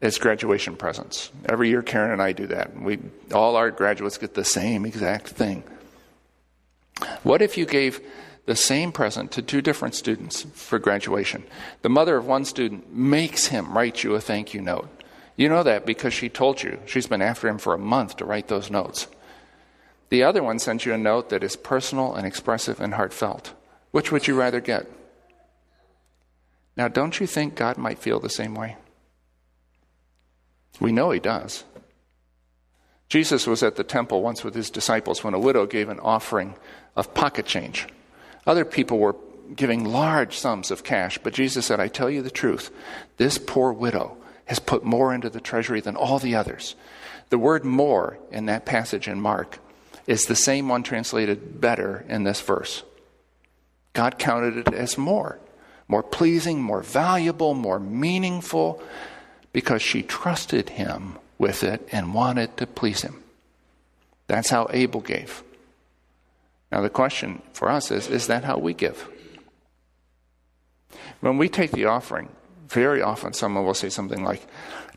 as 0.04 0.20
graduation 0.20 0.76
presents. 0.76 1.32
Every 1.50 1.70
year, 1.70 1.82
Karen 1.82 2.12
and 2.12 2.22
I 2.22 2.32
do 2.32 2.46
that. 2.48 2.80
We, 2.80 3.00
all 3.34 3.56
our 3.56 3.72
graduates 3.72 4.20
get 4.20 4.36
the 4.36 4.46
same 4.46 4.86
exact 4.86 5.30
thing. 5.30 5.64
What 7.24 7.42
if 7.42 7.58
you 7.58 7.66
gave 7.66 8.02
the 8.46 8.56
same 8.56 8.92
present 8.92 9.32
to 9.32 9.42
two 9.42 9.64
different 9.64 9.96
students 9.96 10.44
for 10.54 10.78
graduation? 10.78 11.44
The 11.82 11.90
mother 11.90 12.18
of 12.18 12.28
one 12.28 12.46
student 12.46 12.94
makes 12.94 13.48
him 13.48 13.76
write 13.76 14.04
you 14.04 14.14
a 14.14 14.22
thank 14.22 14.54
you 14.54 14.62
note. 14.62 14.90
You 15.36 15.50
know 15.50 15.64
that 15.64 15.86
because 15.86 16.14
she 16.14 16.30
told 16.30 16.64
you. 16.64 16.80
She's 16.86 17.08
been 17.08 17.22
after 17.22 17.48
him 17.48 17.58
for 17.58 17.74
a 17.74 17.80
month 17.80 18.18
to 18.18 18.26
write 18.26 18.48
those 18.48 18.72
notes. 18.72 19.08
The 20.10 20.24
other 20.24 20.44
one 20.44 20.60
sends 20.60 20.86
you 20.86 20.94
a 20.94 20.98
note 20.98 21.30
that 21.30 21.44
is 21.44 21.56
personal 21.56 22.14
and 22.14 22.26
expressive 22.26 22.80
and 22.80 22.94
heartfelt. 22.94 23.54
Which 23.92 24.12
would 24.12 24.28
you 24.28 24.36
rather 24.36 24.62
get? 24.62 24.90
Now, 26.78 26.88
don't 26.88 27.20
you 27.20 27.28
think 27.28 27.56
God 27.56 27.78
might 27.78 28.00
feel 28.00 28.20
the 28.20 28.30
same 28.30 28.56
way? 28.56 28.78
We 30.80 30.92
know 30.92 31.12
He 31.12 31.20
does. 31.20 31.64
Jesus 33.08 33.48
was 33.48 33.64
at 33.64 33.76
the 33.76 33.84
temple 33.84 34.22
once 34.22 34.44
with 34.44 34.56
his 34.56 34.70
disciples 34.70 35.24
when 35.24 35.34
a 35.34 35.40
widow 35.40 35.66
gave 35.66 35.90
an 35.90 36.00
offering 36.00 36.56
of 36.96 37.14
pocket 37.14 37.46
change. 37.46 37.88
Other 38.48 38.66
people 38.66 38.98
were 38.98 39.16
giving 39.56 39.86
large 39.86 40.38
sums 40.38 40.72
of 40.72 40.84
cash, 40.84 41.20
but 41.20 41.34
Jesus 41.34 41.68
said, 41.68 41.80
I 41.80 41.88
tell 41.88 42.10
you 42.10 42.22
the 42.22 42.32
truth, 42.32 42.72
this 43.18 43.38
poor 43.38 43.72
widow 43.72 44.18
has 44.46 44.60
put 44.60 44.84
more 44.84 45.14
into 45.14 45.30
the 45.30 45.42
treasury 45.42 45.82
than 45.82 45.96
all 45.96 46.20
the 46.20 46.36
others. 46.36 46.76
The 47.30 47.38
word 47.40 47.66
more 47.66 48.18
in 48.32 48.46
that 48.46 48.66
passage 48.66 49.08
in 49.08 49.20
Mark 49.20 49.60
is 50.08 50.24
the 50.24 50.36
same 50.36 50.70
one 50.70 50.84
translated 50.84 51.60
better 51.60 52.06
in 52.08 52.24
this 52.24 52.42
verse. 52.42 52.84
God 53.94 54.20
counted 54.20 54.58
it 54.58 54.74
as 54.74 54.98
more, 54.98 55.40
more 55.88 56.04
pleasing, 56.04 56.62
more 56.62 56.84
valuable, 56.84 57.54
more 57.54 57.80
meaningful, 57.80 58.82
because 59.54 59.82
she 59.82 60.04
trusted 60.04 60.70
him 60.70 61.18
with 61.38 61.64
it 61.64 61.88
and 61.92 62.14
wanted 62.14 62.56
to 62.58 62.68
please 62.68 63.02
him. 63.02 63.24
That's 64.28 64.50
how 64.50 64.68
Abel 64.72 65.02
gave. 65.02 65.44
Now, 66.72 66.82
the 66.82 66.90
question 66.90 67.42
for 67.54 67.70
us 67.70 67.90
is 67.90 68.08
is 68.08 68.28
that 68.28 68.44
how 68.44 68.58
we 68.58 68.74
give? 68.74 69.08
When 71.22 71.38
we 71.38 71.48
take 71.48 71.72
the 71.72 71.86
offering, 71.86 72.30
very 72.68 73.02
often 73.02 73.34
someone 73.34 73.66
will 73.66 73.74
say 73.74 73.90
something 73.90 74.24
like, 74.24 74.46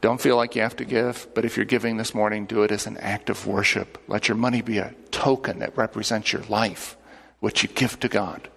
Don't 0.01 0.21
feel 0.21 0.37
like 0.37 0.55
you 0.55 0.63
have 0.63 0.77
to 0.77 0.85
give, 0.85 1.27
but 1.35 1.45
if 1.45 1.57
you're 1.57 1.67
giving 1.67 1.97
this 1.97 2.15
morning, 2.15 2.47
do 2.47 2.63
it 2.63 2.71
as 2.71 2.87
an 2.87 2.97
act 2.99 3.31
of 3.31 3.47
worship. 3.47 3.99
Let 4.09 4.29
your 4.29 4.37
money 4.37 4.63
be 4.63 4.79
a 4.79 4.95
token 5.11 5.59
that 5.59 5.77
represents 5.77 6.33
your 6.33 6.43
life, 6.43 6.97
which 7.41 7.63
you 7.63 7.69
give 7.69 8.01
to 8.01 8.09
God. 8.09 8.49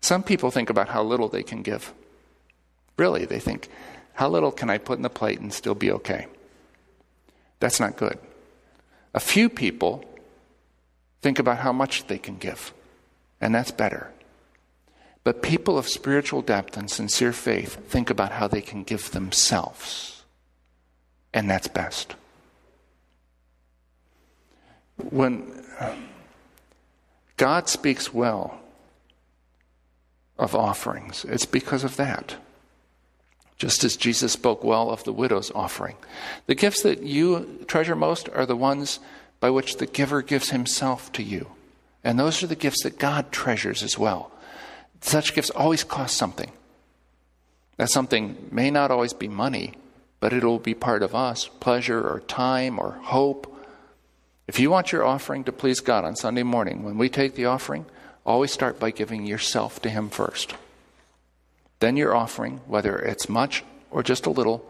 Some 0.00 0.22
people 0.22 0.50
think 0.50 0.70
about 0.70 0.88
how 0.88 1.02
little 1.02 1.28
they 1.28 1.42
can 1.42 1.62
give. 1.62 1.92
Really, 2.96 3.24
they 3.24 3.40
think, 3.40 3.68
How 4.14 4.28
little 4.28 4.52
can 4.52 4.70
I 4.70 4.78
put 4.78 4.98
in 4.98 5.02
the 5.02 5.10
plate 5.10 5.40
and 5.40 5.52
still 5.52 5.74
be 5.74 5.90
okay? 5.92 6.26
That's 7.58 7.80
not 7.80 7.96
good. 7.96 8.18
A 9.12 9.20
few 9.20 9.48
people 9.48 10.04
think 11.20 11.38
about 11.38 11.58
how 11.58 11.72
much 11.72 12.06
they 12.06 12.18
can 12.18 12.36
give, 12.36 12.72
and 13.40 13.54
that's 13.54 13.70
better. 13.70 14.12
But 15.22 15.42
people 15.42 15.76
of 15.76 15.88
spiritual 15.88 16.42
depth 16.42 16.76
and 16.76 16.90
sincere 16.90 17.32
faith 17.32 17.88
think 17.88 18.10
about 18.10 18.32
how 18.32 18.48
they 18.48 18.62
can 18.62 18.84
give 18.84 19.10
themselves, 19.10 20.22
and 21.34 21.48
that's 21.48 21.68
best. 21.68 22.14
When 25.10 25.64
uh, 25.78 25.94
God 27.36 27.68
speaks 27.68 28.12
well 28.12 28.60
of 30.38 30.54
offerings, 30.54 31.24
it's 31.26 31.46
because 31.46 31.84
of 31.84 31.96
that 31.96 32.36
just 33.60 33.84
as 33.84 33.94
Jesus 33.94 34.32
spoke 34.32 34.64
well 34.64 34.88
of 34.88 35.04
the 35.04 35.12
widow's 35.12 35.50
offering. 35.54 35.96
The 36.46 36.54
gifts 36.54 36.82
that 36.82 37.02
you 37.02 37.62
treasure 37.68 37.94
most 37.94 38.26
are 38.30 38.46
the 38.46 38.56
ones 38.56 39.00
by 39.38 39.50
which 39.50 39.76
the 39.76 39.84
giver 39.86 40.22
gives 40.22 40.48
himself 40.48 41.12
to 41.12 41.22
you. 41.22 41.46
And 42.02 42.18
those 42.18 42.42
are 42.42 42.46
the 42.46 42.56
gifts 42.56 42.82
that 42.84 42.98
God 42.98 43.30
treasures 43.30 43.82
as 43.82 43.98
well. 43.98 44.32
Such 45.00 45.34
gifts 45.34 45.50
always 45.50 45.84
cost 45.84 46.16
something. 46.16 46.50
That 47.76 47.90
something 47.90 48.48
may 48.50 48.70
not 48.70 48.90
always 48.90 49.12
be 49.12 49.28
money, 49.28 49.74
but 50.20 50.32
it 50.32 50.44
will 50.44 50.58
be 50.58 50.74
part 50.74 51.02
of 51.02 51.14
us 51.14 51.48
pleasure 51.60 52.06
or 52.06 52.20
time 52.20 52.78
or 52.78 52.92
hope. 53.02 53.46
If 54.46 54.60
you 54.60 54.70
want 54.70 54.92
your 54.92 55.04
offering 55.04 55.44
to 55.44 55.52
please 55.52 55.80
God 55.80 56.04
on 56.04 56.16
Sunday 56.16 56.42
morning, 56.42 56.82
when 56.82 56.98
we 56.98 57.08
take 57.08 57.34
the 57.34 57.46
offering, 57.46 57.86
always 58.26 58.52
start 58.52 58.78
by 58.78 58.90
giving 58.90 59.24
yourself 59.24 59.80
to 59.82 59.88
Him 59.88 60.10
first 60.10 60.54
then 61.80 61.96
your 61.96 62.14
offering, 62.14 62.60
whether 62.66 62.98
it's 62.98 63.28
much 63.28 63.64
or 63.90 64.02
just 64.02 64.26
a 64.26 64.30
little, 64.30 64.64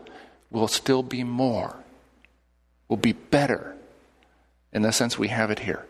will 0.50 0.68
still 0.68 1.02
be 1.02 1.22
more, 1.22 1.76
will 2.88 2.96
be 2.96 3.12
better 3.12 3.76
in 4.72 4.82
the 4.82 4.92
sense 4.92 5.18
we 5.18 5.28
have 5.28 5.50
it 5.50 5.60
here. 5.60 5.84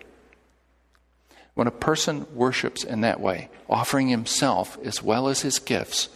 When 1.54 1.66
a 1.66 1.73
person 1.73 2.26
worships 2.35 2.85
in 2.85 3.00
that 3.02 3.21
way, 3.21 3.49
offering 3.69 4.09
himself 4.09 4.78
as 4.85 5.02
well 5.02 5.28
as 5.28 5.42
his 5.42 5.59
gifts 5.59 6.09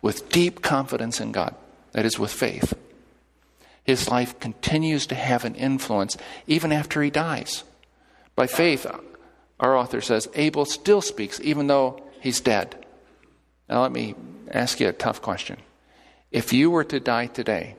with 0.00 0.28
deep 0.30 0.62
confidence 0.62 1.20
in 1.20 1.32
God, 1.32 1.54
that 1.92 2.04
is, 2.04 2.18
with 2.18 2.32
faith, 2.32 2.74
his 3.84 4.08
life 4.08 4.38
continues 4.40 5.06
to 5.06 5.14
have 5.14 5.44
an 5.44 5.54
influence 5.54 6.16
even 6.46 6.72
after 6.72 7.02
he 7.02 7.10
dies. 7.10 7.62
By 8.34 8.46
faith, 8.46 8.86
our 9.60 9.76
author 9.76 10.00
says, 10.00 10.28
Abel 10.34 10.64
still 10.64 11.00
speaks 11.00 11.40
even 11.40 11.68
though 11.68 12.02
he's 12.20 12.40
dead. 12.40 12.84
Now, 13.68 13.82
let 13.82 13.92
me 13.92 14.14
ask 14.50 14.80
you 14.80 14.88
a 14.88 14.92
tough 14.92 15.22
question. 15.22 15.58
If 16.30 16.52
you 16.52 16.70
were 16.70 16.84
to 16.84 17.00
die 17.00 17.26
today, 17.26 17.76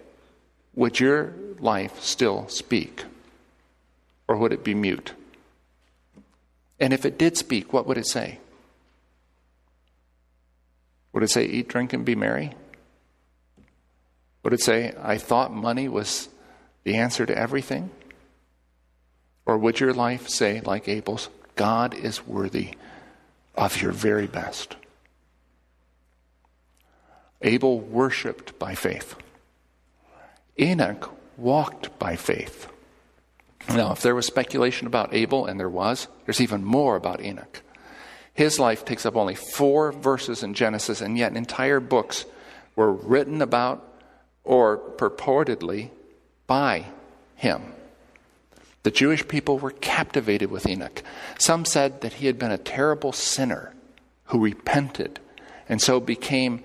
would 0.75 0.99
your 0.99 1.33
life 1.59 2.01
still 2.01 2.47
speak? 2.47 3.03
Or 4.27 4.37
would 4.37 4.53
it 4.53 4.63
be 4.63 4.73
mute? 4.73 5.13
And 6.79 6.93
if 6.93 7.05
it 7.05 7.17
did 7.17 7.37
speak, 7.37 7.73
what 7.73 7.87
would 7.87 7.97
it 7.97 8.07
say? 8.07 8.39
Would 11.13 11.23
it 11.23 11.29
say, 11.29 11.45
eat, 11.45 11.67
drink, 11.67 11.93
and 11.93 12.05
be 12.05 12.15
merry? 12.15 12.53
Would 14.43 14.53
it 14.53 14.61
say, 14.61 14.93
I 15.01 15.17
thought 15.17 15.53
money 15.53 15.87
was 15.87 16.29
the 16.83 16.95
answer 16.95 17.25
to 17.25 17.37
everything? 17.37 17.89
Or 19.45 19.57
would 19.57 19.79
your 19.79 19.93
life 19.93 20.27
say, 20.27 20.61
like 20.61 20.87
Abel's, 20.87 21.29
God 21.55 21.93
is 21.93 22.27
worthy 22.27 22.75
of 23.55 23.81
your 23.81 23.91
very 23.91 24.27
best? 24.27 24.75
Abel 27.41 27.79
worshiped 27.79 28.57
by 28.59 28.75
faith. 28.75 29.15
Enoch 30.59 31.11
walked 31.37 31.97
by 31.97 32.15
faith. 32.15 32.67
Now, 33.69 33.91
if 33.91 34.01
there 34.01 34.15
was 34.15 34.25
speculation 34.25 34.87
about 34.87 35.13
Abel, 35.13 35.45
and 35.45 35.59
there 35.59 35.69
was, 35.69 36.07
there's 36.25 36.41
even 36.41 36.63
more 36.63 36.95
about 36.95 37.21
Enoch. 37.21 37.61
His 38.33 38.59
life 38.59 38.85
takes 38.85 39.05
up 39.05 39.15
only 39.15 39.35
four 39.35 39.91
verses 39.91 40.43
in 40.43 40.53
Genesis, 40.53 41.01
and 41.01 41.17
yet 41.17 41.35
entire 41.35 41.79
books 41.79 42.25
were 42.75 42.91
written 42.93 43.41
about 43.41 43.83
or 44.43 44.77
purportedly 44.77 45.89
by 46.45 46.85
him. 47.35 47.73
The 48.83 48.91
Jewish 48.91 49.27
people 49.27 49.59
were 49.59 49.71
captivated 49.71 50.49
with 50.49 50.67
Enoch. 50.67 51.03
Some 51.37 51.65
said 51.65 52.01
that 52.01 52.13
he 52.13 52.27
had 52.27 52.39
been 52.39 52.51
a 52.51 52.57
terrible 52.57 53.11
sinner 53.11 53.73
who 54.25 54.39
repented 54.39 55.19
and 55.67 55.81
so 55.81 55.99
became 55.99 56.63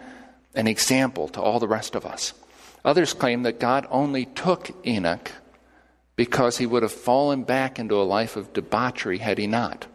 an 0.55 0.67
example 0.67 1.27
to 1.29 1.41
all 1.41 1.59
the 1.59 1.67
rest 1.67 1.95
of 1.95 2.07
us. 2.07 2.33
Others 2.85 3.15
claim 3.15 3.43
that 3.43 3.59
God 3.59 3.87
only 3.91 4.27
took 4.27 4.71
Enoch 4.87 5.33
because 6.17 6.59
he 6.59 6.67
would 6.67 6.83
have 6.83 6.93
fallen 6.93 7.43
back 7.45 7.79
into 7.79 8.01
a 8.01 8.05
life 8.05 8.37
of 8.37 8.53
debauchery 8.53 9.19
had 9.19 9.39
he 9.39 9.47
not. 9.47 9.87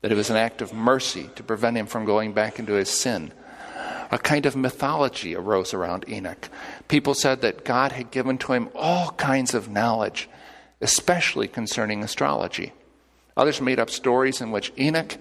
That 0.00 0.12
it 0.12 0.16
was 0.16 0.30
an 0.30 0.36
act 0.36 0.62
of 0.62 0.72
mercy 0.72 1.28
to 1.36 1.42
prevent 1.42 1.76
him 1.76 1.86
from 1.86 2.04
going 2.04 2.32
back 2.32 2.58
into 2.58 2.74
his 2.74 2.88
sin. 2.88 3.32
A 4.10 4.18
kind 4.18 4.46
of 4.46 4.56
mythology 4.56 5.34
arose 5.34 5.74
around 5.74 6.08
Enoch. 6.08 6.48
People 6.88 7.14
said 7.14 7.42
that 7.42 7.64
God 7.64 7.92
had 7.92 8.10
given 8.10 8.38
to 8.38 8.52
him 8.52 8.70
all 8.74 9.10
kinds 9.12 9.54
of 9.54 9.68
knowledge, 9.68 10.28
especially 10.80 11.48
concerning 11.48 12.02
astrology. 12.02 12.72
Others 13.36 13.60
made 13.60 13.78
up 13.78 13.90
stories 13.90 14.40
in 14.40 14.50
which 14.50 14.72
Enoch 14.78 15.16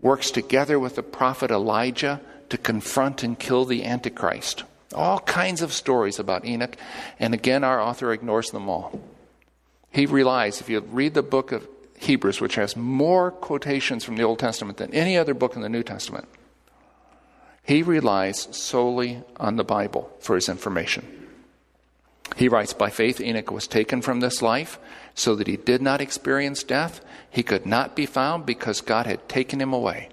works 0.00 0.30
together 0.30 0.78
with 0.78 0.96
the 0.96 1.02
prophet 1.02 1.50
Elijah 1.50 2.20
to 2.50 2.58
confront 2.58 3.22
and 3.22 3.38
kill 3.38 3.64
the 3.64 3.84
Antichrist. 3.84 4.64
All 4.94 5.20
kinds 5.20 5.62
of 5.62 5.72
stories 5.72 6.18
about 6.18 6.44
Enoch, 6.44 6.76
and 7.18 7.34
again, 7.34 7.64
our 7.64 7.80
author 7.80 8.12
ignores 8.12 8.50
them 8.50 8.68
all. 8.68 9.00
He 9.92 10.06
relies, 10.06 10.60
if 10.60 10.70
you 10.70 10.80
read 10.80 11.14
the 11.14 11.22
book 11.22 11.52
of 11.52 11.68
Hebrews, 11.98 12.40
which 12.40 12.54
has 12.56 12.76
more 12.76 13.30
quotations 13.30 14.04
from 14.04 14.16
the 14.16 14.22
Old 14.22 14.38
Testament 14.38 14.78
than 14.78 14.92
any 14.94 15.16
other 15.18 15.34
book 15.34 15.54
in 15.54 15.62
the 15.62 15.68
New 15.68 15.82
Testament, 15.82 16.26
he 17.62 17.82
relies 17.82 18.48
solely 18.56 19.22
on 19.36 19.56
the 19.56 19.64
Bible 19.64 20.10
for 20.18 20.34
his 20.34 20.48
information. 20.48 21.28
He 22.36 22.48
writes, 22.48 22.72
By 22.72 22.88
faith, 22.88 23.20
Enoch 23.20 23.50
was 23.50 23.68
taken 23.68 24.00
from 24.00 24.20
this 24.20 24.40
life 24.40 24.78
so 25.14 25.34
that 25.36 25.46
he 25.46 25.58
did 25.58 25.82
not 25.82 26.00
experience 26.00 26.62
death. 26.62 27.04
He 27.30 27.42
could 27.42 27.66
not 27.66 27.94
be 27.94 28.06
found 28.06 28.46
because 28.46 28.80
God 28.80 29.06
had 29.06 29.28
taken 29.28 29.60
him 29.60 29.74
away. 29.74 30.08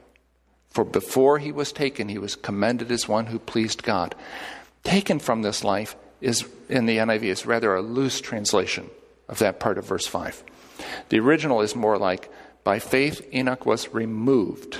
For 0.69 0.83
before 0.83 1.39
he 1.39 1.53
was 1.53 1.71
taken, 1.71 2.09
he 2.09 2.17
was 2.17 2.35
commended 2.35 2.91
as 2.91 3.07
one 3.07 3.27
who 3.27 3.39
pleased 3.39 3.81
God. 3.81 4.13
Taken 4.83 5.19
from 5.19 5.41
this 5.41 5.63
life 5.63 5.95
is, 6.19 6.45
in 6.67 6.85
the 6.85 6.97
NIV, 6.97 7.23
is 7.23 7.45
rather 7.45 7.73
a 7.73 7.81
loose 7.81 8.19
translation 8.19 8.89
of 9.29 9.39
that 9.39 9.59
part 9.59 9.77
of 9.77 9.85
verse 9.85 10.07
5. 10.07 10.43
The 11.07 11.19
original 11.19 11.61
is 11.61 11.75
more 11.75 11.97
like, 11.97 12.29
By 12.63 12.79
faith, 12.79 13.25
Enoch 13.33 13.65
was 13.65 13.93
removed, 13.93 14.77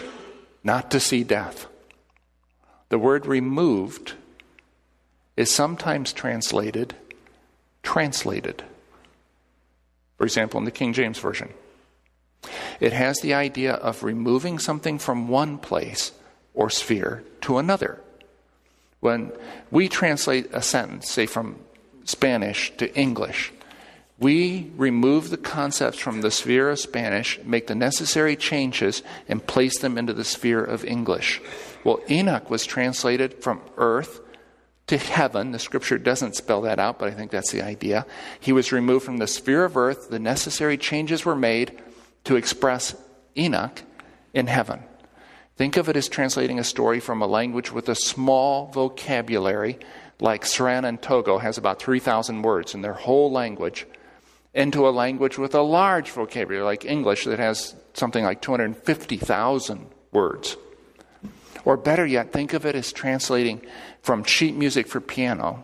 not 0.63 0.91
to 0.91 0.99
see 0.99 1.23
death. 1.23 1.67
The 2.89 2.99
word 2.99 3.25
removed 3.25 4.15
is 5.37 5.49
sometimes 5.49 6.11
translated 6.11 6.95
translated. 7.83 8.63
For 10.17 10.25
example, 10.25 10.59
in 10.59 10.65
the 10.65 10.71
King 10.71 10.93
James 10.93 11.17
Version, 11.17 11.53
it 12.79 12.93
has 12.93 13.19
the 13.19 13.33
idea 13.33 13.73
of 13.73 14.03
removing 14.03 14.59
something 14.59 14.99
from 14.99 15.27
one 15.27 15.57
place 15.57 16.11
or 16.53 16.69
sphere 16.69 17.23
to 17.41 17.57
another. 17.57 18.01
When 18.99 19.31
we 19.71 19.87
translate 19.87 20.49
a 20.51 20.61
sentence, 20.61 21.09
say 21.09 21.25
from 21.25 21.59
Spanish 22.05 22.75
to 22.77 22.93
English, 22.95 23.53
we 24.19 24.71
remove 24.75 25.29
the 25.29 25.37
concepts 25.37 25.97
from 25.97 26.21
the 26.21 26.31
sphere 26.31 26.69
of 26.69 26.79
Spanish, 26.79 27.39
make 27.43 27.67
the 27.67 27.75
necessary 27.75 28.35
changes, 28.35 29.01
and 29.27 29.45
place 29.45 29.79
them 29.79 29.97
into 29.97 30.13
the 30.13 30.25
sphere 30.25 30.63
of 30.63 30.83
English. 30.83 31.41
Well, 31.83 32.01
Enoch 32.09 32.49
was 32.49 32.65
translated 32.65 33.41
from 33.41 33.61
earth 33.77 34.19
to 34.87 34.97
heaven. 34.97 35.51
The 35.51 35.59
scripture 35.59 35.97
doesn't 35.97 36.35
spell 36.35 36.61
that 36.61 36.79
out, 36.79 36.99
but 36.99 37.07
I 37.07 37.11
think 37.11 37.31
that's 37.31 37.51
the 37.51 37.61
idea. 37.61 38.05
He 38.39 38.51
was 38.51 38.73
removed 38.73 39.05
from 39.05 39.17
the 39.17 39.27
sphere 39.27 39.63
of 39.63 39.77
earth. 39.77 40.09
The 40.09 40.19
necessary 40.19 40.77
changes 40.77 41.23
were 41.23 41.35
made 41.35 41.81
to 42.25 42.35
express 42.35 42.95
Enoch 43.37 43.83
in 44.33 44.47
heaven. 44.47 44.83
Think 45.55 45.77
of 45.77 45.87
it 45.87 45.95
as 45.95 46.09
translating 46.09 46.59
a 46.59 46.63
story 46.63 46.99
from 46.99 47.21
a 47.21 47.27
language 47.27 47.71
with 47.71 47.87
a 47.87 47.95
small 47.95 48.67
vocabulary, 48.71 49.77
like 50.19 50.43
Sranan 50.43 50.99
Tongo 50.99 51.39
has 51.39 51.57
about 51.57 51.81
3,000 51.81 52.41
words 52.41 52.73
in 52.73 52.81
their 52.81 52.93
whole 52.93 53.31
language, 53.31 53.85
into 54.53 54.87
a 54.87 54.91
language 54.91 55.37
with 55.37 55.53
a 55.53 55.61
large 55.61 56.11
vocabulary, 56.11 56.63
like 56.63 56.85
English, 56.85 57.25
that 57.25 57.39
has 57.39 57.75
something 57.93 58.23
like 58.23 58.41
250,000 58.41 59.87
words. 60.11 60.57
Or 61.65 61.77
better 61.77 62.05
yet, 62.05 62.31
think 62.31 62.53
of 62.53 62.65
it 62.65 62.75
as 62.75 62.91
translating 62.91 63.61
from 64.01 64.23
sheet 64.23 64.55
music 64.55 64.87
for 64.87 64.99
piano 64.99 65.61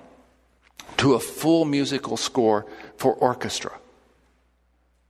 to 0.97 1.13
a 1.13 1.19
full 1.19 1.65
musical 1.65 2.17
score 2.17 2.65
for 2.97 3.13
orchestra. 3.13 3.71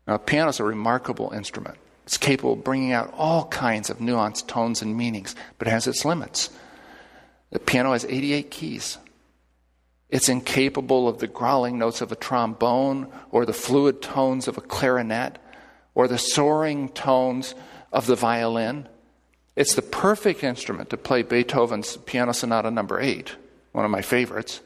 Now, 0.07 0.17
piano 0.17 0.49
is 0.49 0.59
a 0.59 0.63
remarkable 0.63 1.31
instrument. 1.31 1.77
It's 2.05 2.17
capable 2.17 2.53
of 2.53 2.63
bringing 2.63 2.91
out 2.91 3.13
all 3.17 3.47
kinds 3.47 3.89
of 3.89 3.97
nuanced 3.97 4.47
tones 4.47 4.81
and 4.81 4.95
meanings, 4.95 5.35
but 5.57 5.67
it 5.67 5.71
has 5.71 5.87
its 5.87 6.05
limits. 6.05 6.51
The 7.49 7.59
piano 7.59 7.93
has 7.93 8.05
88 8.05 8.51
keys. 8.51 8.99
It's 10.09 10.29
incapable 10.29 11.07
of 11.07 11.19
the 11.19 11.27
growling 11.27 11.79
notes 11.79 12.01
of 12.01 12.11
a 12.11 12.15
trombone 12.15 13.11
or 13.31 13.45
the 13.45 13.53
fluid 13.53 14.01
tones 14.01 14.47
of 14.47 14.57
a 14.57 14.61
clarinet 14.61 15.37
or 15.95 16.07
the 16.07 16.17
soaring 16.17 16.89
tones 16.89 17.55
of 17.91 18.05
the 18.05 18.15
violin. 18.15 18.87
It's 19.55 19.73
the 19.73 19.81
perfect 19.81 20.43
instrument 20.43 20.89
to 20.89 20.97
play 20.97 21.23
Beethoven's 21.23 21.97
Piano 21.97 22.33
Sonata 22.33 22.69
number 22.69 22.99
8, 22.99 23.35
one 23.71 23.85
of 23.85 23.91
my 23.91 24.01
favorites, 24.01 24.61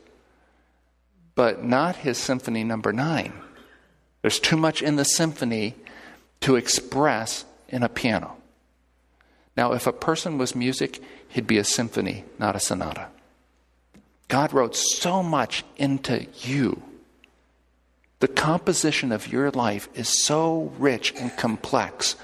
but 1.35 1.63
not 1.63 1.97
his 1.97 2.17
Symphony 2.17 2.63
number 2.63 2.91
9. 2.91 3.31
There's 4.21 4.39
too 4.39 4.57
much 4.57 4.81
in 4.81 4.97
the 4.97 5.05
symphony 5.05 5.75
to 6.41 6.55
express 6.55 7.45
in 7.69 7.83
a 7.83 7.89
piano. 7.89 8.35
Now, 9.55 9.73
if 9.73 9.87
a 9.87 9.93
person 9.93 10.37
was 10.37 10.55
music, 10.55 11.01
he'd 11.29 11.47
be 11.47 11.57
a 11.57 11.63
symphony, 11.63 12.25
not 12.37 12.55
a 12.55 12.59
sonata. 12.59 13.07
God 14.29 14.53
wrote 14.53 14.75
so 14.75 15.21
much 15.21 15.65
into 15.75 16.25
you. 16.41 16.81
The 18.19 18.27
composition 18.27 19.11
of 19.11 19.27
your 19.27 19.49
life 19.51 19.89
is 19.93 20.07
so 20.07 20.71
rich 20.77 21.13
and 21.17 21.35
complex 21.35 22.15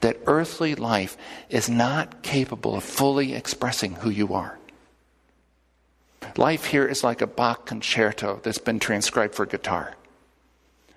that 0.00 0.18
earthly 0.26 0.74
life 0.74 1.16
is 1.48 1.68
not 1.68 2.22
capable 2.22 2.76
of 2.76 2.84
fully 2.84 3.34
expressing 3.34 3.94
who 3.96 4.10
you 4.10 4.32
are. 4.32 4.58
Life 6.36 6.66
here 6.66 6.86
is 6.86 7.02
like 7.02 7.20
a 7.20 7.26
Bach 7.26 7.66
concerto 7.66 8.40
that's 8.42 8.58
been 8.58 8.78
transcribed 8.78 9.34
for 9.34 9.46
guitar. 9.46 9.94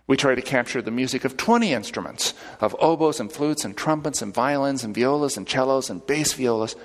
We 0.05 0.17
try 0.17 0.35
to 0.35 0.41
capture 0.41 0.81
the 0.81 0.91
music 0.91 1.23
of 1.25 1.37
20 1.37 1.71
instruments, 1.71 2.33
of 2.59 2.75
oboes 2.79 3.19
and 3.19 3.31
flutes 3.31 3.63
and 3.63 3.75
trumpets 3.75 4.21
and 4.21 4.33
violins 4.33 4.83
and 4.83 4.93
violas 4.93 5.37
and 5.37 5.49
cellos 5.49 5.89
and 5.89 6.05
bass 6.05 6.33
violas, 6.33 6.75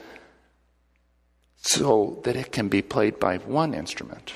so 1.68 2.18
that 2.24 2.35
it 2.35 2.50
can 2.50 2.68
be 2.68 2.81
played 2.81 3.20
by 3.20 3.37
one 3.37 3.74
instrument. 3.74 4.33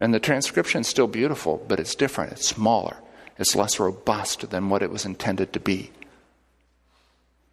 And 0.00 0.14
the 0.14 0.20
transcription 0.20 0.82
is 0.82 0.86
still 0.86 1.08
beautiful, 1.08 1.60
but 1.66 1.80
it's 1.80 1.96
different. 1.96 2.30
It's 2.30 2.46
smaller. 2.46 2.98
It's 3.36 3.56
less 3.56 3.80
robust 3.80 4.50
than 4.50 4.68
what 4.68 4.82
it 4.82 4.92
was 4.92 5.04
intended 5.04 5.52
to 5.52 5.60
be. 5.60 5.90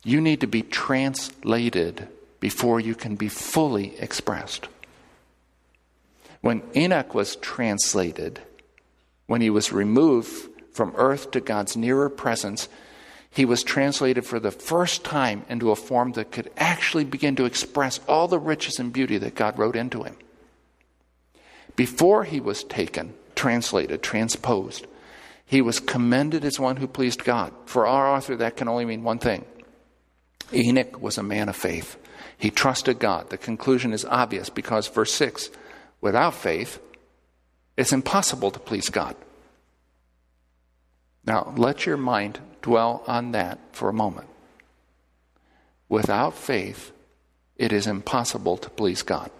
You 0.03 0.21
need 0.21 0.41
to 0.41 0.47
be 0.47 0.61
translated 0.61 2.07
before 2.39 2.79
you 2.79 2.93
can 2.93 3.15
be 3.15 3.29
fully 3.29 3.97
expressed. 3.99 4.67
When 6.41 6.61
Enoch 6.75 7.15
was 7.15 7.37
translated, 7.37 8.41
when 9.25 9.41
he 9.41 9.49
was 9.49 9.71
removed 9.71 10.51
from 10.71 10.93
earth 10.97 11.31
to 11.31 11.41
God's 11.41 11.75
nearer 11.75 12.11
presence, 12.11 12.69
he 13.35 13.43
was 13.43 13.63
translated 13.63 14.25
for 14.25 14.39
the 14.39 14.49
first 14.49 15.03
time 15.03 15.43
into 15.49 15.69
a 15.69 15.75
form 15.75 16.13
that 16.13 16.31
could 16.31 16.49
actually 16.55 17.03
begin 17.03 17.35
to 17.35 17.43
express 17.43 17.99
all 18.07 18.29
the 18.29 18.39
riches 18.39 18.79
and 18.79 18.93
beauty 18.93 19.17
that 19.17 19.35
God 19.35 19.59
wrote 19.59 19.75
into 19.75 20.03
him. 20.03 20.15
Before 21.75 22.23
he 22.23 22.39
was 22.39 22.63
taken, 22.63 23.13
translated, 23.35 24.01
transposed, 24.01 24.87
he 25.45 25.61
was 25.61 25.81
commended 25.81 26.45
as 26.45 26.57
one 26.57 26.77
who 26.77 26.87
pleased 26.87 27.25
God. 27.25 27.51
For 27.65 27.85
our 27.85 28.15
author, 28.15 28.37
that 28.37 28.55
can 28.55 28.69
only 28.69 28.85
mean 28.85 29.03
one 29.03 29.19
thing 29.19 29.43
Enoch 30.53 31.01
was 31.01 31.17
a 31.17 31.23
man 31.23 31.49
of 31.49 31.57
faith. 31.57 31.97
He 32.37 32.49
trusted 32.49 32.99
God. 32.99 33.29
The 33.31 33.37
conclusion 33.37 33.91
is 33.91 34.05
obvious 34.05 34.49
because, 34.49 34.87
verse 34.87 35.13
6 35.13 35.49
without 35.99 36.35
faith, 36.35 36.79
it's 37.75 37.91
impossible 37.91 38.51
to 38.51 38.59
please 38.59 38.89
God. 38.89 39.17
Now, 41.25 41.53
let 41.57 41.85
your 41.85 41.97
mind 41.97 42.39
dwell 42.61 43.03
on 43.07 43.31
that 43.31 43.59
for 43.71 43.89
a 43.89 43.93
moment. 43.93 44.27
Without 45.89 46.35
faith, 46.35 46.91
it 47.57 47.71
is 47.71 47.87
impossible 47.87 48.57
to 48.57 48.69
please 48.69 49.01
God. 49.01 49.31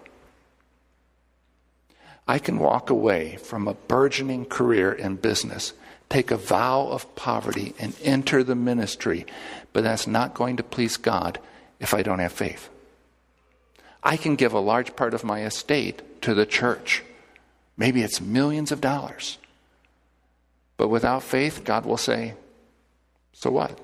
I 2.27 2.39
can 2.39 2.57
walk 2.57 2.89
away 2.89 3.35
from 3.37 3.67
a 3.67 3.75
burgeoning 3.75 4.45
career 4.45 4.91
in 4.91 5.17
business, 5.17 5.73
take 6.09 6.31
a 6.31 6.37
vow 6.37 6.87
of 6.87 7.15
poverty, 7.15 7.75
and 7.77 7.95
enter 8.01 8.43
the 8.43 8.55
ministry, 8.55 9.25
but 9.73 9.83
that's 9.83 10.07
not 10.07 10.33
going 10.33 10.57
to 10.57 10.63
please 10.63 10.97
God 10.97 11.39
if 11.79 11.93
I 11.93 12.01
don't 12.01 12.19
have 12.19 12.31
faith. 12.31 12.69
I 14.03 14.17
can 14.17 14.35
give 14.35 14.53
a 14.53 14.59
large 14.59 14.95
part 14.95 15.13
of 15.13 15.23
my 15.23 15.43
estate 15.43 16.21
to 16.23 16.33
the 16.33 16.45
church 16.45 17.03
Maybe 17.77 18.01
it's 18.01 18.21
millions 18.21 18.71
of 18.71 18.81
dollars. 18.81 19.37
But 20.77 20.89
without 20.89 21.23
faith, 21.23 21.63
God 21.63 21.85
will 21.85 21.97
say, 21.97 22.33
So 23.33 23.51
what? 23.51 23.79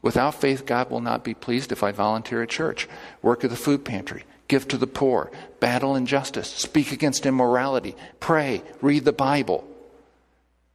Without 0.00 0.34
faith, 0.34 0.64
God 0.64 0.90
will 0.90 1.00
not 1.00 1.24
be 1.24 1.34
pleased 1.34 1.72
if 1.72 1.82
I 1.82 1.92
volunteer 1.92 2.42
at 2.42 2.48
church, 2.48 2.88
work 3.20 3.42
at 3.44 3.50
the 3.50 3.56
food 3.56 3.84
pantry, 3.84 4.24
give 4.46 4.68
to 4.68 4.76
the 4.78 4.86
poor, 4.86 5.30
battle 5.60 5.96
injustice, 5.96 6.48
speak 6.48 6.92
against 6.92 7.26
immorality, 7.26 7.96
pray, 8.20 8.62
read 8.80 9.04
the 9.04 9.12
Bible. 9.12 9.66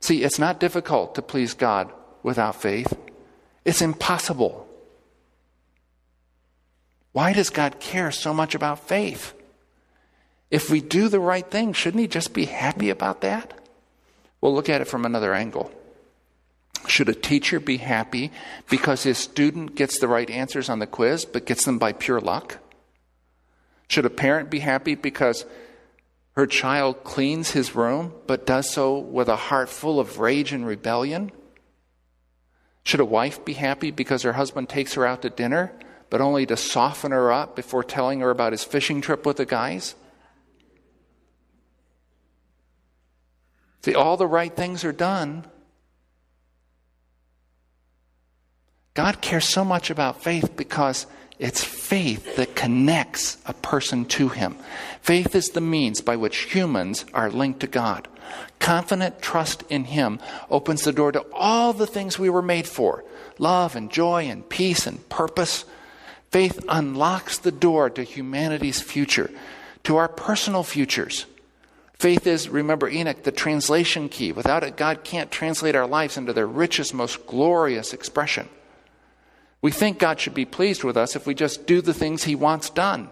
See, 0.02 0.23
it's 0.23 0.39
not 0.39 0.60
difficult 0.60 1.15
to 1.15 1.21
please 1.21 1.54
God 1.54 1.91
without 2.21 2.62
faith, 2.62 2.95
it's 3.63 3.82
impossible. 3.82 4.67
Why 7.13 7.32
does 7.32 7.49
God 7.49 7.80
care 7.80 8.12
so 8.12 8.34
much 8.34 8.56
about 8.56 8.88
faith? 8.88 9.34
If 10.52 10.69
we 10.69 10.82
do 10.82 11.08
the 11.08 11.19
right 11.19 11.49
thing, 11.49 11.73
shouldn't 11.73 12.02
he 12.02 12.08
just 12.08 12.34
be 12.34 12.45
happy 12.45 12.89
about 12.89 13.21
that? 13.21 13.54
We'll 14.43 14.53
look 14.53 14.67
at 14.67 14.82
it 14.82 14.89
from 14.89 15.06
another 15.06 15.34
angle. 15.34 15.71
Should 16.86 17.08
a 17.08 17.15
teacher 17.15 17.62
be 17.62 17.77
happy 17.77 18.29
because 18.69 19.03
his 19.03 19.17
student 19.17 19.75
gets 19.75 19.99
the 19.99 20.10
right 20.10 20.29
answers 20.29 20.67
on 20.67 20.79
the 20.79 20.86
quiz 20.86 21.23
but 21.23 21.45
gets 21.45 21.63
them 21.63 21.79
by 21.79 21.93
pure 21.93 22.19
luck? 22.19 22.58
Should 23.88 24.06
a 24.06 24.10
parent 24.10 24.49
be 24.49 24.60
happy 24.60 24.95
because 24.95 25.45
her 26.34 26.45
child 26.45 27.06
cleans 27.06 27.51
his 27.51 27.73
room 27.73 28.12
but 28.27 28.45
does 28.45 28.69
so 28.69 28.99
with 28.99 29.29
a 29.29 29.38
heart 29.38 29.69
full 29.69 29.97
of 29.97 30.19
rage 30.19 30.51
and 30.51 30.67
rebellion? 30.67 31.32
Should 32.84 32.99
a 32.99 33.06
wife 33.06 33.45
be 33.45 33.53
happy 33.53 33.91
because 33.91 34.23
her 34.23 34.34
husband 34.34 34.67
takes 34.67 34.95
her 34.95 35.06
out 35.06 35.21
to 35.21 35.29
dinner 35.29 35.71
but 36.10 36.19
only 36.19 36.45
to 36.47 36.58
soften 36.58 37.13
her 37.13 37.32
up 37.32 37.56
before 37.56 37.82
telling 37.82 38.19
her 38.19 38.29
about 38.29 38.51
his 38.51 38.65
fishing 38.65 38.99
trip 38.99 39.25
with 39.25 39.38
the 39.38 39.45
guys? 39.45 39.95
See, 43.84 43.96
all 43.96 44.15
the 44.15 44.28
right 44.28 44.56
things 44.56 44.86
are 44.86 44.93
done. 44.93 45.46
God 48.93 49.22
cares 49.22 49.46
so 49.46 49.65
much 49.65 49.89
about 49.89 50.24
faith 50.24 50.56
because 50.56 51.06
it's 51.39 51.63
faith 51.63 52.38
that 52.38 52.56
connects 52.56 53.38
a 53.46 53.54
person 53.54 54.06
to 54.06 54.30
Him. 54.30 54.56
Faith 55.02 55.36
is 55.36 55.50
the 55.50 55.62
means 55.62 56.00
by 56.00 56.15
which 56.15 56.54
humans 56.54 57.04
are 57.13 57.30
linked 57.30 57.60
to 57.62 57.67
God. 57.67 58.08
Confident 58.60 59.22
trust 59.22 59.63
in 59.69 59.86
Him 59.86 60.19
opens 60.50 60.84
the 60.84 60.93
door 60.93 61.12
to 61.12 61.26
all 61.34 61.74
the 61.74 61.88
things 61.88 62.17
we 62.17 62.30
were 62.30 62.41
made 62.41 62.67
for 62.67 63.04
love 63.39 63.76
and 63.76 63.91
joy 63.91 64.26
and 64.26 64.48
peace 64.48 64.88
and 64.88 65.10
purpose. 65.10 65.65
Faith 66.32 66.63
unlocks 66.69 67.39
the 67.39 67.52
door 67.52 67.89
to 67.89 68.04
humanity's 68.04 68.80
future, 68.80 69.30
to 69.84 69.98
our 69.98 70.08
personal 70.08 70.63
futures. 70.63 71.26
Faith 72.03 72.27
is, 72.27 72.49
remember 72.49 72.89
Enoch, 72.89 73.23
the 73.23 73.31
translation 73.31 74.09
key. 74.09 74.33
Without 74.33 74.61
it, 74.61 74.75
God 74.75 75.05
can't 75.05 75.31
translate 75.31 75.73
our 75.73 75.87
lives 75.87 76.17
into 76.17 76.33
their 76.33 76.45
richest, 76.45 76.93
most 76.93 77.25
glorious 77.27 77.93
expression. 77.93 78.49
We 79.61 79.71
think 79.71 79.99
God 79.99 80.19
should 80.19 80.33
be 80.33 80.43
pleased 80.43 80.83
with 80.83 80.97
us 80.97 81.15
if 81.15 81.25
we 81.25 81.33
just 81.33 81.65
do 81.65 81.79
the 81.79 81.93
things 81.93 82.25
He 82.25 82.35
wants 82.35 82.69
done. 82.69 83.07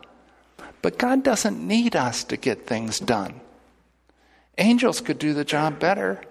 But 0.81 0.97
God 0.97 1.23
doesn't 1.23 1.65
need 1.65 1.95
us 1.95 2.25
to 2.25 2.35
get 2.35 2.67
things 2.67 2.99
done. 2.99 3.39
Angels 4.57 4.99
could 4.99 5.19
do 5.19 5.33
the 5.33 5.45
job 5.45 5.79
better, 5.79 6.21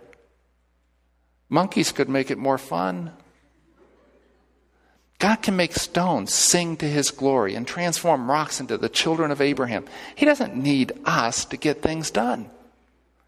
monkeys 1.48 1.92
could 1.92 2.10
make 2.10 2.30
it 2.30 2.36
more 2.36 2.58
fun. 2.58 3.12
God 5.20 5.36
can 5.42 5.54
make 5.54 5.74
stones 5.74 6.34
sing 6.34 6.76
to 6.78 6.88
his 6.88 7.10
glory 7.10 7.54
and 7.54 7.66
transform 7.66 8.28
rocks 8.28 8.58
into 8.58 8.76
the 8.76 8.88
children 8.88 9.30
of 9.30 9.40
Abraham. 9.40 9.84
He 10.16 10.26
doesn't 10.26 10.56
need 10.56 10.92
us 11.04 11.44
to 11.44 11.56
get 11.56 11.82
things 11.82 12.10
done. 12.10 12.50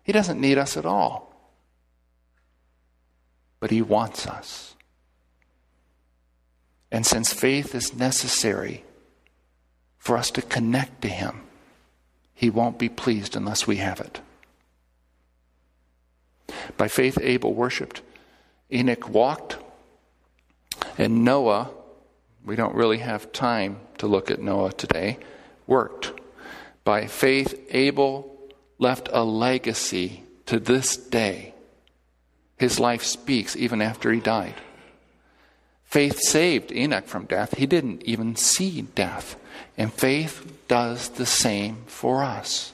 He 0.02 0.10
doesn't 0.10 0.40
need 0.40 0.58
us 0.58 0.76
at 0.76 0.86
all. 0.86 1.32
But 3.60 3.70
he 3.70 3.82
wants 3.82 4.26
us. 4.26 4.74
And 6.90 7.06
since 7.06 7.32
faith 7.32 7.74
is 7.74 7.94
necessary 7.94 8.84
for 9.98 10.16
us 10.16 10.30
to 10.32 10.42
connect 10.42 11.02
to 11.02 11.08
Him, 11.08 11.42
He 12.34 12.50
won't 12.50 12.78
be 12.78 12.88
pleased 12.88 13.36
unless 13.36 13.66
we 13.66 13.76
have 13.76 14.00
it. 14.00 14.20
By 16.76 16.88
faith, 16.88 17.18
Abel 17.22 17.54
worshiped, 17.54 18.02
Enoch 18.70 19.08
walked, 19.08 19.56
and 20.98 21.24
Noah, 21.24 21.70
we 22.44 22.56
don't 22.56 22.74
really 22.74 22.98
have 22.98 23.32
time 23.32 23.78
to 23.98 24.06
look 24.06 24.30
at 24.30 24.40
Noah 24.40 24.72
today, 24.72 25.18
worked. 25.66 26.12
By 26.84 27.06
faith, 27.06 27.54
Abel 27.70 28.36
left 28.78 29.08
a 29.12 29.22
legacy 29.24 30.24
to 30.46 30.58
this 30.58 30.96
day. 30.96 31.54
His 32.56 32.80
life 32.80 33.04
speaks 33.04 33.56
even 33.56 33.80
after 33.80 34.12
he 34.12 34.20
died. 34.20 34.54
Faith 35.84 36.18
saved 36.20 36.72
Enoch 36.72 37.06
from 37.06 37.26
death. 37.26 37.56
He 37.58 37.66
didn't 37.66 38.02
even 38.04 38.34
see 38.34 38.82
death. 38.82 39.36
And 39.76 39.92
faith 39.92 40.50
does 40.66 41.10
the 41.10 41.26
same 41.26 41.84
for 41.86 42.22
us. 42.22 42.72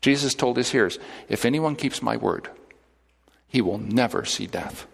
Jesus 0.00 0.34
told 0.34 0.56
his 0.56 0.70
hearers 0.70 0.98
if 1.28 1.44
anyone 1.44 1.76
keeps 1.76 2.02
my 2.02 2.16
word, 2.16 2.50
he 3.48 3.60
will 3.60 3.78
never 3.78 4.24
see 4.24 4.46
death. 4.46 4.86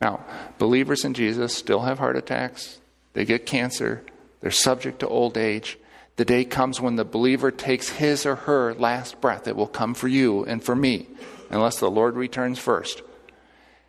Now, 0.00 0.24
believers 0.58 1.04
in 1.04 1.14
Jesus 1.14 1.54
still 1.54 1.80
have 1.80 1.98
heart 1.98 2.16
attacks, 2.16 2.78
they 3.14 3.24
get 3.24 3.46
cancer, 3.46 4.04
they're 4.40 4.50
subject 4.50 5.00
to 5.00 5.08
old 5.08 5.36
age. 5.36 5.78
The 6.16 6.24
day 6.24 6.44
comes 6.44 6.80
when 6.80 6.96
the 6.96 7.04
believer 7.04 7.50
takes 7.50 7.90
his 7.90 8.26
or 8.26 8.34
her 8.34 8.74
last 8.74 9.20
breath. 9.20 9.46
It 9.46 9.56
will 9.56 9.68
come 9.68 9.94
for 9.94 10.08
you 10.08 10.44
and 10.44 10.62
for 10.62 10.74
me, 10.74 11.06
unless 11.50 11.78
the 11.78 11.90
Lord 11.90 12.16
returns 12.16 12.58
first. 12.58 13.02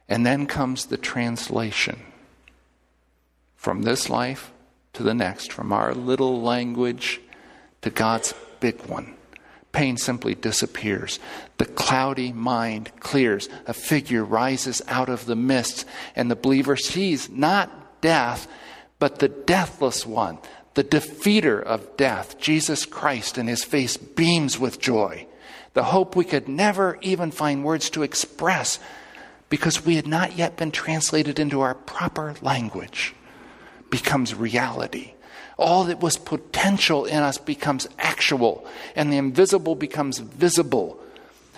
And 0.08 0.26
then 0.26 0.46
comes 0.46 0.86
the 0.86 0.98
translation 0.98 2.00
from 3.56 3.82
this 3.82 4.10
life 4.10 4.52
to 4.94 5.04
the 5.04 5.14
next, 5.14 5.52
from 5.52 5.72
our 5.72 5.94
little 5.94 6.42
language 6.42 7.20
to 7.82 7.90
God's 7.90 8.34
big 8.60 8.82
one. 8.86 9.16
Pain 9.72 9.98
simply 9.98 10.34
disappears. 10.36 11.20
The 11.58 11.66
cloudy 11.66 12.32
mind 12.34 12.92
clears. 13.00 13.50
A 13.68 13.74
figure 13.74 14.24
rises 14.24 14.82
out 14.88 15.10
of 15.10 15.26
the 15.26 15.36
mist, 15.36 15.86
and 16.16 16.30
the 16.30 16.36
believer 16.36 16.76
sees 16.76 17.30
not 17.30 18.02
death, 18.02 18.48
but 18.98 19.20
the 19.20 19.30
deathless 19.30 20.06
one, 20.06 20.40
the 20.74 20.84
defeater 20.84 21.62
of 21.62 21.98
death, 21.98 22.40
Jesus 22.40 22.86
Christ, 22.86 23.38
and 23.38 23.48
his 23.48 23.64
face 23.64 23.96
beams 23.98 24.58
with 24.58 24.80
joy. 24.80 25.28
The 25.74 25.84
hope 25.84 26.16
we 26.16 26.26
could 26.26 26.48
never 26.48 26.98
even 27.02 27.32
find 27.32 27.64
words 27.64 27.90
to 27.92 28.04
express 28.04 28.80
because 29.50 29.86
we 29.86 29.96
had 29.96 30.08
not 30.08 30.36
yet 30.36 30.58
been 30.58 30.72
translated 30.72 31.40
into 31.40 31.62
our 31.62 31.76
proper 31.76 32.36
language, 32.42 33.16
becomes 33.90 34.36
reality. 34.36 35.14
All 35.60 35.84
that 35.84 36.00
was 36.00 36.16
potential 36.16 37.04
in 37.04 37.18
us 37.18 37.38
becomes 37.38 37.88
actual, 38.00 38.66
and 38.96 39.12
the 39.12 39.18
invisible 39.18 39.76
becomes 39.76 40.20
visible. 40.20 40.98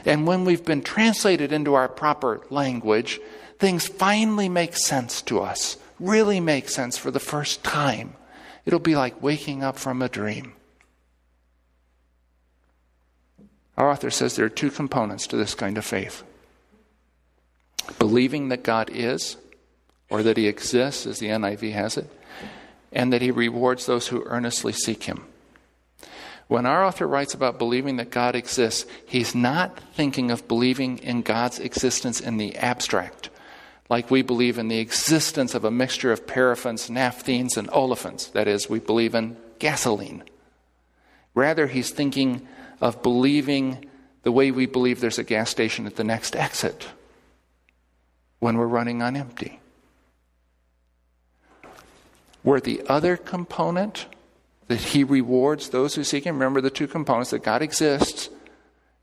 And 0.05 0.25
when 0.25 0.43
we've 0.43 0.65
been 0.65 0.81
translated 0.81 1.53
into 1.53 1.75
our 1.75 1.87
proper 1.87 2.41
language, 2.49 3.19
things 3.59 3.87
finally 3.87 4.49
make 4.49 4.75
sense 4.75 5.21
to 5.23 5.39
us, 5.39 5.77
really 5.99 6.39
make 6.39 6.67
sense 6.67 6.97
for 6.97 7.11
the 7.11 7.19
first 7.19 7.63
time. 7.63 8.15
It'll 8.65 8.79
be 8.79 8.95
like 8.95 9.21
waking 9.21 9.63
up 9.63 9.77
from 9.77 10.01
a 10.01 10.09
dream. 10.09 10.53
Our 13.77 13.91
author 13.91 14.09
says 14.09 14.35
there 14.35 14.45
are 14.45 14.49
two 14.49 14.71
components 14.71 15.27
to 15.27 15.37
this 15.37 15.53
kind 15.53 15.77
of 15.77 15.85
faith 15.85 16.23
believing 17.99 18.49
that 18.49 18.63
God 18.63 18.89
is, 18.91 19.37
or 20.09 20.23
that 20.23 20.37
He 20.37 20.47
exists, 20.47 21.05
as 21.05 21.19
the 21.19 21.27
NIV 21.27 21.73
has 21.73 21.97
it, 21.97 22.09
and 22.91 23.11
that 23.13 23.21
He 23.21 23.31
rewards 23.31 23.85
those 23.85 24.07
who 24.07 24.23
earnestly 24.25 24.73
seek 24.73 25.03
Him. 25.03 25.25
When 26.51 26.65
our 26.65 26.83
author 26.83 27.07
writes 27.07 27.33
about 27.33 27.57
believing 27.57 27.95
that 27.95 28.09
God 28.09 28.35
exists, 28.35 28.85
he's 29.05 29.33
not 29.33 29.79
thinking 29.93 30.31
of 30.31 30.49
believing 30.49 30.97
in 30.97 31.21
God's 31.21 31.59
existence 31.59 32.19
in 32.19 32.35
the 32.35 32.57
abstract, 32.57 33.29
like 33.89 34.11
we 34.11 34.21
believe 34.21 34.57
in 34.57 34.67
the 34.67 34.79
existence 34.79 35.55
of 35.55 35.63
a 35.63 35.71
mixture 35.71 36.11
of 36.11 36.27
paraffins, 36.27 36.89
naphthenes, 36.89 37.55
and 37.55 37.69
olefins. 37.69 38.33
That 38.33 38.49
is, 38.49 38.69
we 38.69 38.79
believe 38.79 39.15
in 39.15 39.37
gasoline. 39.59 40.25
Rather, 41.33 41.67
he's 41.67 41.91
thinking 41.91 42.45
of 42.81 43.01
believing 43.01 43.85
the 44.23 44.31
way 44.33 44.51
we 44.51 44.65
believe 44.65 44.99
there's 44.99 45.19
a 45.19 45.23
gas 45.23 45.49
station 45.49 45.87
at 45.87 45.95
the 45.95 46.03
next 46.03 46.35
exit 46.35 46.85
when 48.39 48.57
we're 48.57 48.67
running 48.67 49.01
on 49.01 49.15
empty. 49.15 49.60
Where 52.43 52.59
the 52.59 52.81
other 52.87 53.17
component 53.17 54.07
that 54.67 54.79
he 54.79 55.03
rewards 55.03 55.69
those 55.69 55.95
who 55.95 56.03
seek 56.03 56.25
him, 56.25 56.35
remember 56.35 56.61
the 56.61 56.69
two 56.69 56.87
components 56.87 57.31
that 57.31 57.43
God 57.43 57.61
exists 57.61 58.29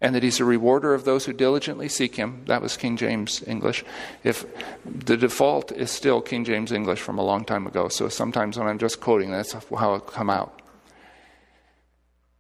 and 0.00 0.14
that 0.14 0.22
he's 0.22 0.40
a 0.40 0.44
rewarder 0.44 0.94
of 0.94 1.04
those 1.04 1.24
who 1.24 1.32
diligently 1.32 1.88
seek 1.88 2.16
him. 2.16 2.42
That 2.46 2.62
was 2.62 2.76
King 2.76 2.96
James 2.96 3.42
English. 3.46 3.84
If 4.22 4.46
the 4.84 5.16
default 5.16 5.72
is 5.72 5.90
still 5.90 6.20
King 6.20 6.44
James 6.44 6.70
English 6.70 7.00
from 7.00 7.18
a 7.18 7.24
long 7.24 7.44
time 7.44 7.66
ago, 7.66 7.88
so 7.88 8.08
sometimes 8.08 8.56
when 8.56 8.68
I'm 8.68 8.78
just 8.78 9.00
quoting, 9.00 9.30
that's 9.30 9.52
how 9.52 9.94
it 9.94 10.06
come 10.06 10.30
out. 10.30 10.62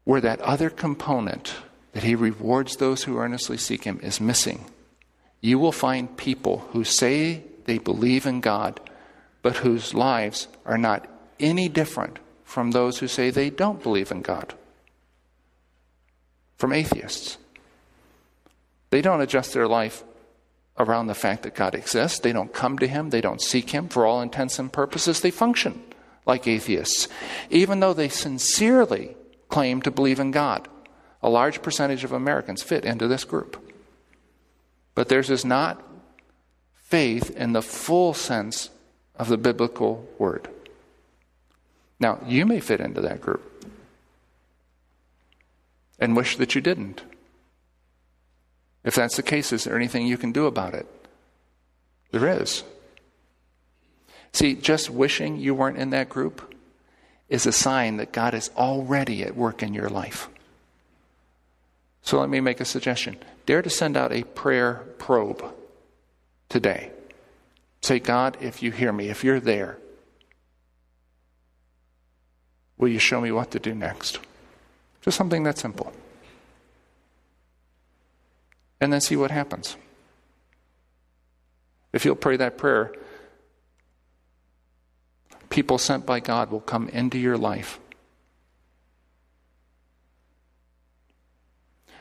Where 0.04 0.20
that 0.20 0.40
other 0.40 0.70
component 0.70 1.54
that 1.92 2.04
he 2.04 2.14
rewards 2.14 2.76
those 2.76 3.04
who 3.04 3.18
earnestly 3.18 3.56
seek 3.56 3.84
him 3.84 3.98
is 4.02 4.20
missing 4.20 4.64
you 5.40 5.58
will 5.58 5.72
find 5.72 6.16
people 6.16 6.58
who 6.72 6.84
say 6.84 7.44
they 7.64 7.78
believe 7.78 8.26
in 8.26 8.40
God, 8.40 8.80
but 9.42 9.58
whose 9.58 9.94
lives 9.94 10.48
are 10.64 10.78
not 10.78 11.06
any 11.38 11.68
different 11.68 12.18
from 12.44 12.70
those 12.70 12.98
who 12.98 13.08
say 13.08 13.30
they 13.30 13.50
don't 13.50 13.82
believe 13.82 14.10
in 14.10 14.22
God. 14.22 14.54
From 16.56 16.72
atheists. 16.72 17.38
They 18.90 19.02
don't 19.02 19.20
adjust 19.20 19.52
their 19.52 19.68
life 19.68 20.02
around 20.78 21.06
the 21.06 21.14
fact 21.14 21.42
that 21.42 21.54
God 21.54 21.74
exists. 21.74 22.20
They 22.20 22.32
don't 22.32 22.52
come 22.52 22.78
to 22.78 22.88
Him. 22.88 23.10
They 23.10 23.20
don't 23.20 23.42
seek 23.42 23.70
Him. 23.70 23.88
For 23.88 24.06
all 24.06 24.22
intents 24.22 24.58
and 24.58 24.72
purposes, 24.72 25.20
they 25.20 25.30
function 25.30 25.82
like 26.26 26.46
atheists, 26.46 27.08
even 27.50 27.80
though 27.80 27.94
they 27.94 28.08
sincerely 28.08 29.16
claim 29.48 29.82
to 29.82 29.90
believe 29.90 30.20
in 30.20 30.30
God. 30.30 30.68
A 31.22 31.28
large 31.28 31.62
percentage 31.62 32.04
of 32.04 32.12
Americans 32.12 32.62
fit 32.62 32.84
into 32.84 33.08
this 33.08 33.24
group. 33.24 33.62
But 34.94 35.08
theirs 35.08 35.30
is 35.30 35.44
not 35.44 35.82
faith 36.74 37.30
in 37.36 37.52
the 37.52 37.62
full 37.62 38.14
sense 38.14 38.70
of 39.18 39.28
the 39.28 39.36
biblical 39.36 40.06
word. 40.18 40.48
Now, 42.00 42.20
you 42.26 42.46
may 42.46 42.60
fit 42.60 42.80
into 42.80 43.00
that 43.00 43.20
group 43.20 43.42
and 45.98 46.16
wish 46.16 46.36
that 46.36 46.54
you 46.54 46.60
didn't. 46.60 47.02
If 48.84 48.94
that's 48.94 49.16
the 49.16 49.22
case, 49.22 49.52
is 49.52 49.64
there 49.64 49.76
anything 49.76 50.06
you 50.06 50.16
can 50.16 50.32
do 50.32 50.46
about 50.46 50.74
it? 50.74 50.86
There 52.12 52.40
is. 52.40 52.62
See, 54.32 54.54
just 54.54 54.90
wishing 54.90 55.36
you 55.38 55.54
weren't 55.54 55.78
in 55.78 55.90
that 55.90 56.08
group 56.08 56.54
is 57.28 57.44
a 57.44 57.52
sign 57.52 57.96
that 57.96 58.12
God 58.12 58.34
is 58.34 58.50
already 58.56 59.22
at 59.22 59.36
work 59.36 59.62
in 59.62 59.74
your 59.74 59.88
life. 59.88 60.28
So 62.02 62.20
let 62.20 62.30
me 62.30 62.40
make 62.40 62.60
a 62.60 62.64
suggestion. 62.64 63.18
Dare 63.44 63.62
to 63.62 63.68
send 63.68 63.96
out 63.96 64.12
a 64.12 64.22
prayer 64.22 64.84
probe 64.98 65.44
today. 66.48 66.90
Say, 67.80 68.00
God, 68.00 68.36
if 68.40 68.62
you 68.62 68.72
hear 68.72 68.92
me, 68.92 69.08
if 69.08 69.24
you're 69.24 69.40
there, 69.40 69.78
will 72.76 72.88
you 72.88 72.98
show 72.98 73.20
me 73.20 73.32
what 73.32 73.50
to 73.52 73.58
do 73.58 73.74
next? 73.74 74.18
Just 75.02 75.16
something 75.16 75.42
that 75.44 75.58
simple. 75.58 75.92
And 78.80 78.92
then 78.92 79.00
see 79.00 79.16
what 79.16 79.30
happens. 79.30 79.76
If 81.92 82.04
you'll 82.04 82.16
pray 82.16 82.36
that 82.36 82.58
prayer, 82.58 82.92
people 85.48 85.78
sent 85.78 86.04
by 86.04 86.20
God 86.20 86.50
will 86.50 86.60
come 86.60 86.88
into 86.88 87.18
your 87.18 87.38
life. 87.38 87.80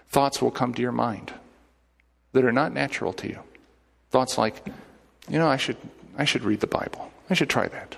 Thoughts 0.09 0.41
will 0.41 0.51
come 0.51 0.73
to 0.73 0.81
your 0.81 0.91
mind 0.91 1.33
that 2.33 2.45
are 2.45 2.51
not 2.51 2.73
natural 2.73 3.13
to 3.13 3.27
you. 3.27 3.39
Thoughts 4.09 4.37
like, 4.37 4.63
you 5.29 5.39
know, 5.39 5.47
I 5.47 5.57
should, 5.57 5.77
I 6.17 6.25
should 6.25 6.43
read 6.43 6.59
the 6.59 6.67
Bible. 6.67 7.11
I 7.29 7.33
should 7.33 7.49
try 7.49 7.67
that. 7.67 7.95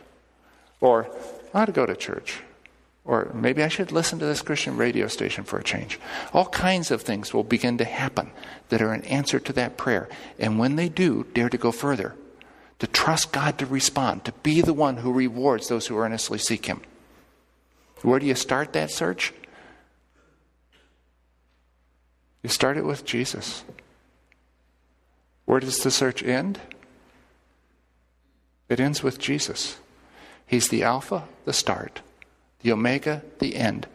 Or, 0.81 1.09
I 1.53 1.61
ought 1.61 1.65
to 1.65 1.71
go 1.71 1.85
to 1.85 1.95
church. 1.95 2.41
Or 3.05 3.31
maybe 3.33 3.63
I 3.63 3.69
should 3.69 3.91
listen 3.91 4.19
to 4.19 4.25
this 4.25 4.41
Christian 4.41 4.77
radio 4.77 5.07
station 5.07 5.43
for 5.43 5.57
a 5.57 5.63
change. 5.63 5.99
All 6.33 6.45
kinds 6.47 6.91
of 6.91 7.01
things 7.01 7.33
will 7.33 7.43
begin 7.43 7.77
to 7.79 7.85
happen 7.85 8.31
that 8.69 8.81
are 8.81 8.93
an 8.93 9.03
answer 9.05 9.39
to 9.39 9.53
that 9.53 9.77
prayer. 9.77 10.07
And 10.37 10.59
when 10.59 10.75
they 10.75 10.89
do, 10.89 11.25
dare 11.33 11.49
to 11.49 11.57
go 11.57 11.71
further, 11.71 12.15
to 12.79 12.87
trust 12.87 13.31
God 13.31 13.57
to 13.57 13.65
respond, 13.65 14.25
to 14.25 14.31
be 14.31 14.61
the 14.61 14.73
one 14.73 14.97
who 14.97 15.11
rewards 15.11 15.67
those 15.67 15.87
who 15.87 15.97
earnestly 15.97 16.37
seek 16.37 16.65
Him. 16.65 16.81
Where 18.01 18.19
do 18.19 18.25
you 18.25 18.35
start 18.35 18.73
that 18.73 18.91
search? 18.91 19.33
You 22.43 22.49
start 22.49 22.77
it 22.77 22.85
with 22.85 23.05
Jesus. 23.05 23.63
Where 25.45 25.59
does 25.59 25.79
the 25.79 25.91
search 25.91 26.23
end? 26.23 26.59
It 28.69 28.79
ends 28.79 29.01
with 29.01 29.17
Jesus. 29.17 29.77
He's 30.45 30.69
the 30.69 30.83
Alpha, 30.83 31.27
the 31.45 31.53
start, 31.53 32.01
the 32.61 32.71
Omega, 32.71 33.23
the 33.39 33.55
end, 33.55 33.87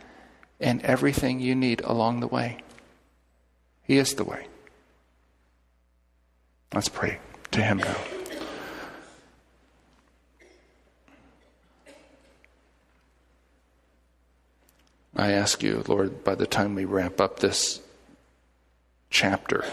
and 0.60 0.82
everything 0.82 1.40
you 1.40 1.54
need 1.54 1.80
along 1.82 2.20
the 2.20 2.26
way. 2.26 2.58
He 3.84 3.98
is 3.98 4.14
the 4.14 4.24
way. 4.24 4.48
Let's 6.72 6.88
pray 6.88 7.18
to 7.52 7.62
Him 7.62 7.78
now. 7.78 7.96
I 15.16 15.30
ask 15.30 15.62
you, 15.62 15.84
Lord, 15.86 16.24
by 16.24 16.34
the 16.34 16.46
time 16.46 16.74
we 16.74 16.84
wrap 16.84 17.20
up 17.20 17.38
this 17.38 17.80
chapter, 19.10 19.64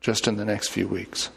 just 0.00 0.28
in 0.28 0.36
the 0.36 0.44
next 0.44 0.68
few 0.68 0.86
weeks, 0.86 1.30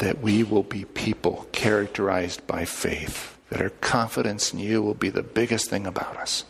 that 0.00 0.20
we 0.20 0.42
will 0.42 0.62
be 0.62 0.86
people 0.86 1.46
characterized 1.52 2.46
by 2.46 2.64
faith, 2.64 3.38
that 3.50 3.60
our 3.60 3.68
confidence 3.68 4.52
in 4.52 4.58
you 4.58 4.82
will 4.82 4.94
be 4.94 5.10
the 5.10 5.22
biggest 5.22 5.68
thing 5.68 5.86
about 5.86 6.16
us. 6.16 6.44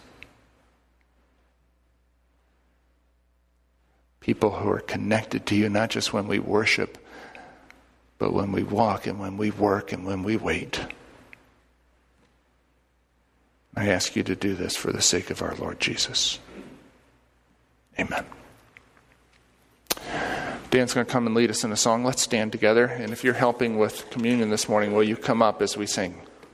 People 4.21 4.51
who 4.51 4.71
are 4.71 4.81
connected 4.81 5.47
to 5.47 5.57
you, 5.57 5.69
not 5.69 5.91
just 5.91 6.13
when 6.13 6.29
we 6.29 6.39
worship, 6.39 6.97
but 8.19 8.33
when 8.33 8.53
we 8.53 8.63
walk 8.63 9.09
and 9.09 9.19
when 9.19 9.37
we 9.37 9.51
work 9.51 9.93
and 9.93 10.07
when 10.07 10.23
we 10.23 10.37
wait. 10.37 10.81
I 13.75 13.89
ask 13.89 14.15
you 14.15 14.23
to 14.23 14.37
do 14.37 14.55
this 14.55 14.77
for 14.77 14.93
the 14.93 15.03
sake 15.03 15.31
of 15.31 15.43
our 15.43 15.57
Lord 15.57 15.81
Jesus. 15.81 16.39
Amen. 17.99 18.25
Dan's 20.71 20.95
going 20.95 21.05
to 21.05 21.13
come 21.13 21.27
and 21.27 21.35
lead 21.35 21.51
us 21.51 21.65
in 21.65 21.73
a 21.73 21.77
song. 21.77 22.05
Let's 22.05 22.23
stand 22.23 22.53
together. 22.53 22.87
And 22.87 23.13
if 23.13 23.25
you're 23.25 23.35
helping 23.35 23.77
with 23.77 24.09
communion 24.11 24.51
this 24.51 24.69
morning, 24.69 24.93
will 24.95 25.03
you 25.03 25.17
come 25.17 25.43
up 25.43 25.61
as 25.63 25.77
we 25.77 25.87
sing? 25.87 26.21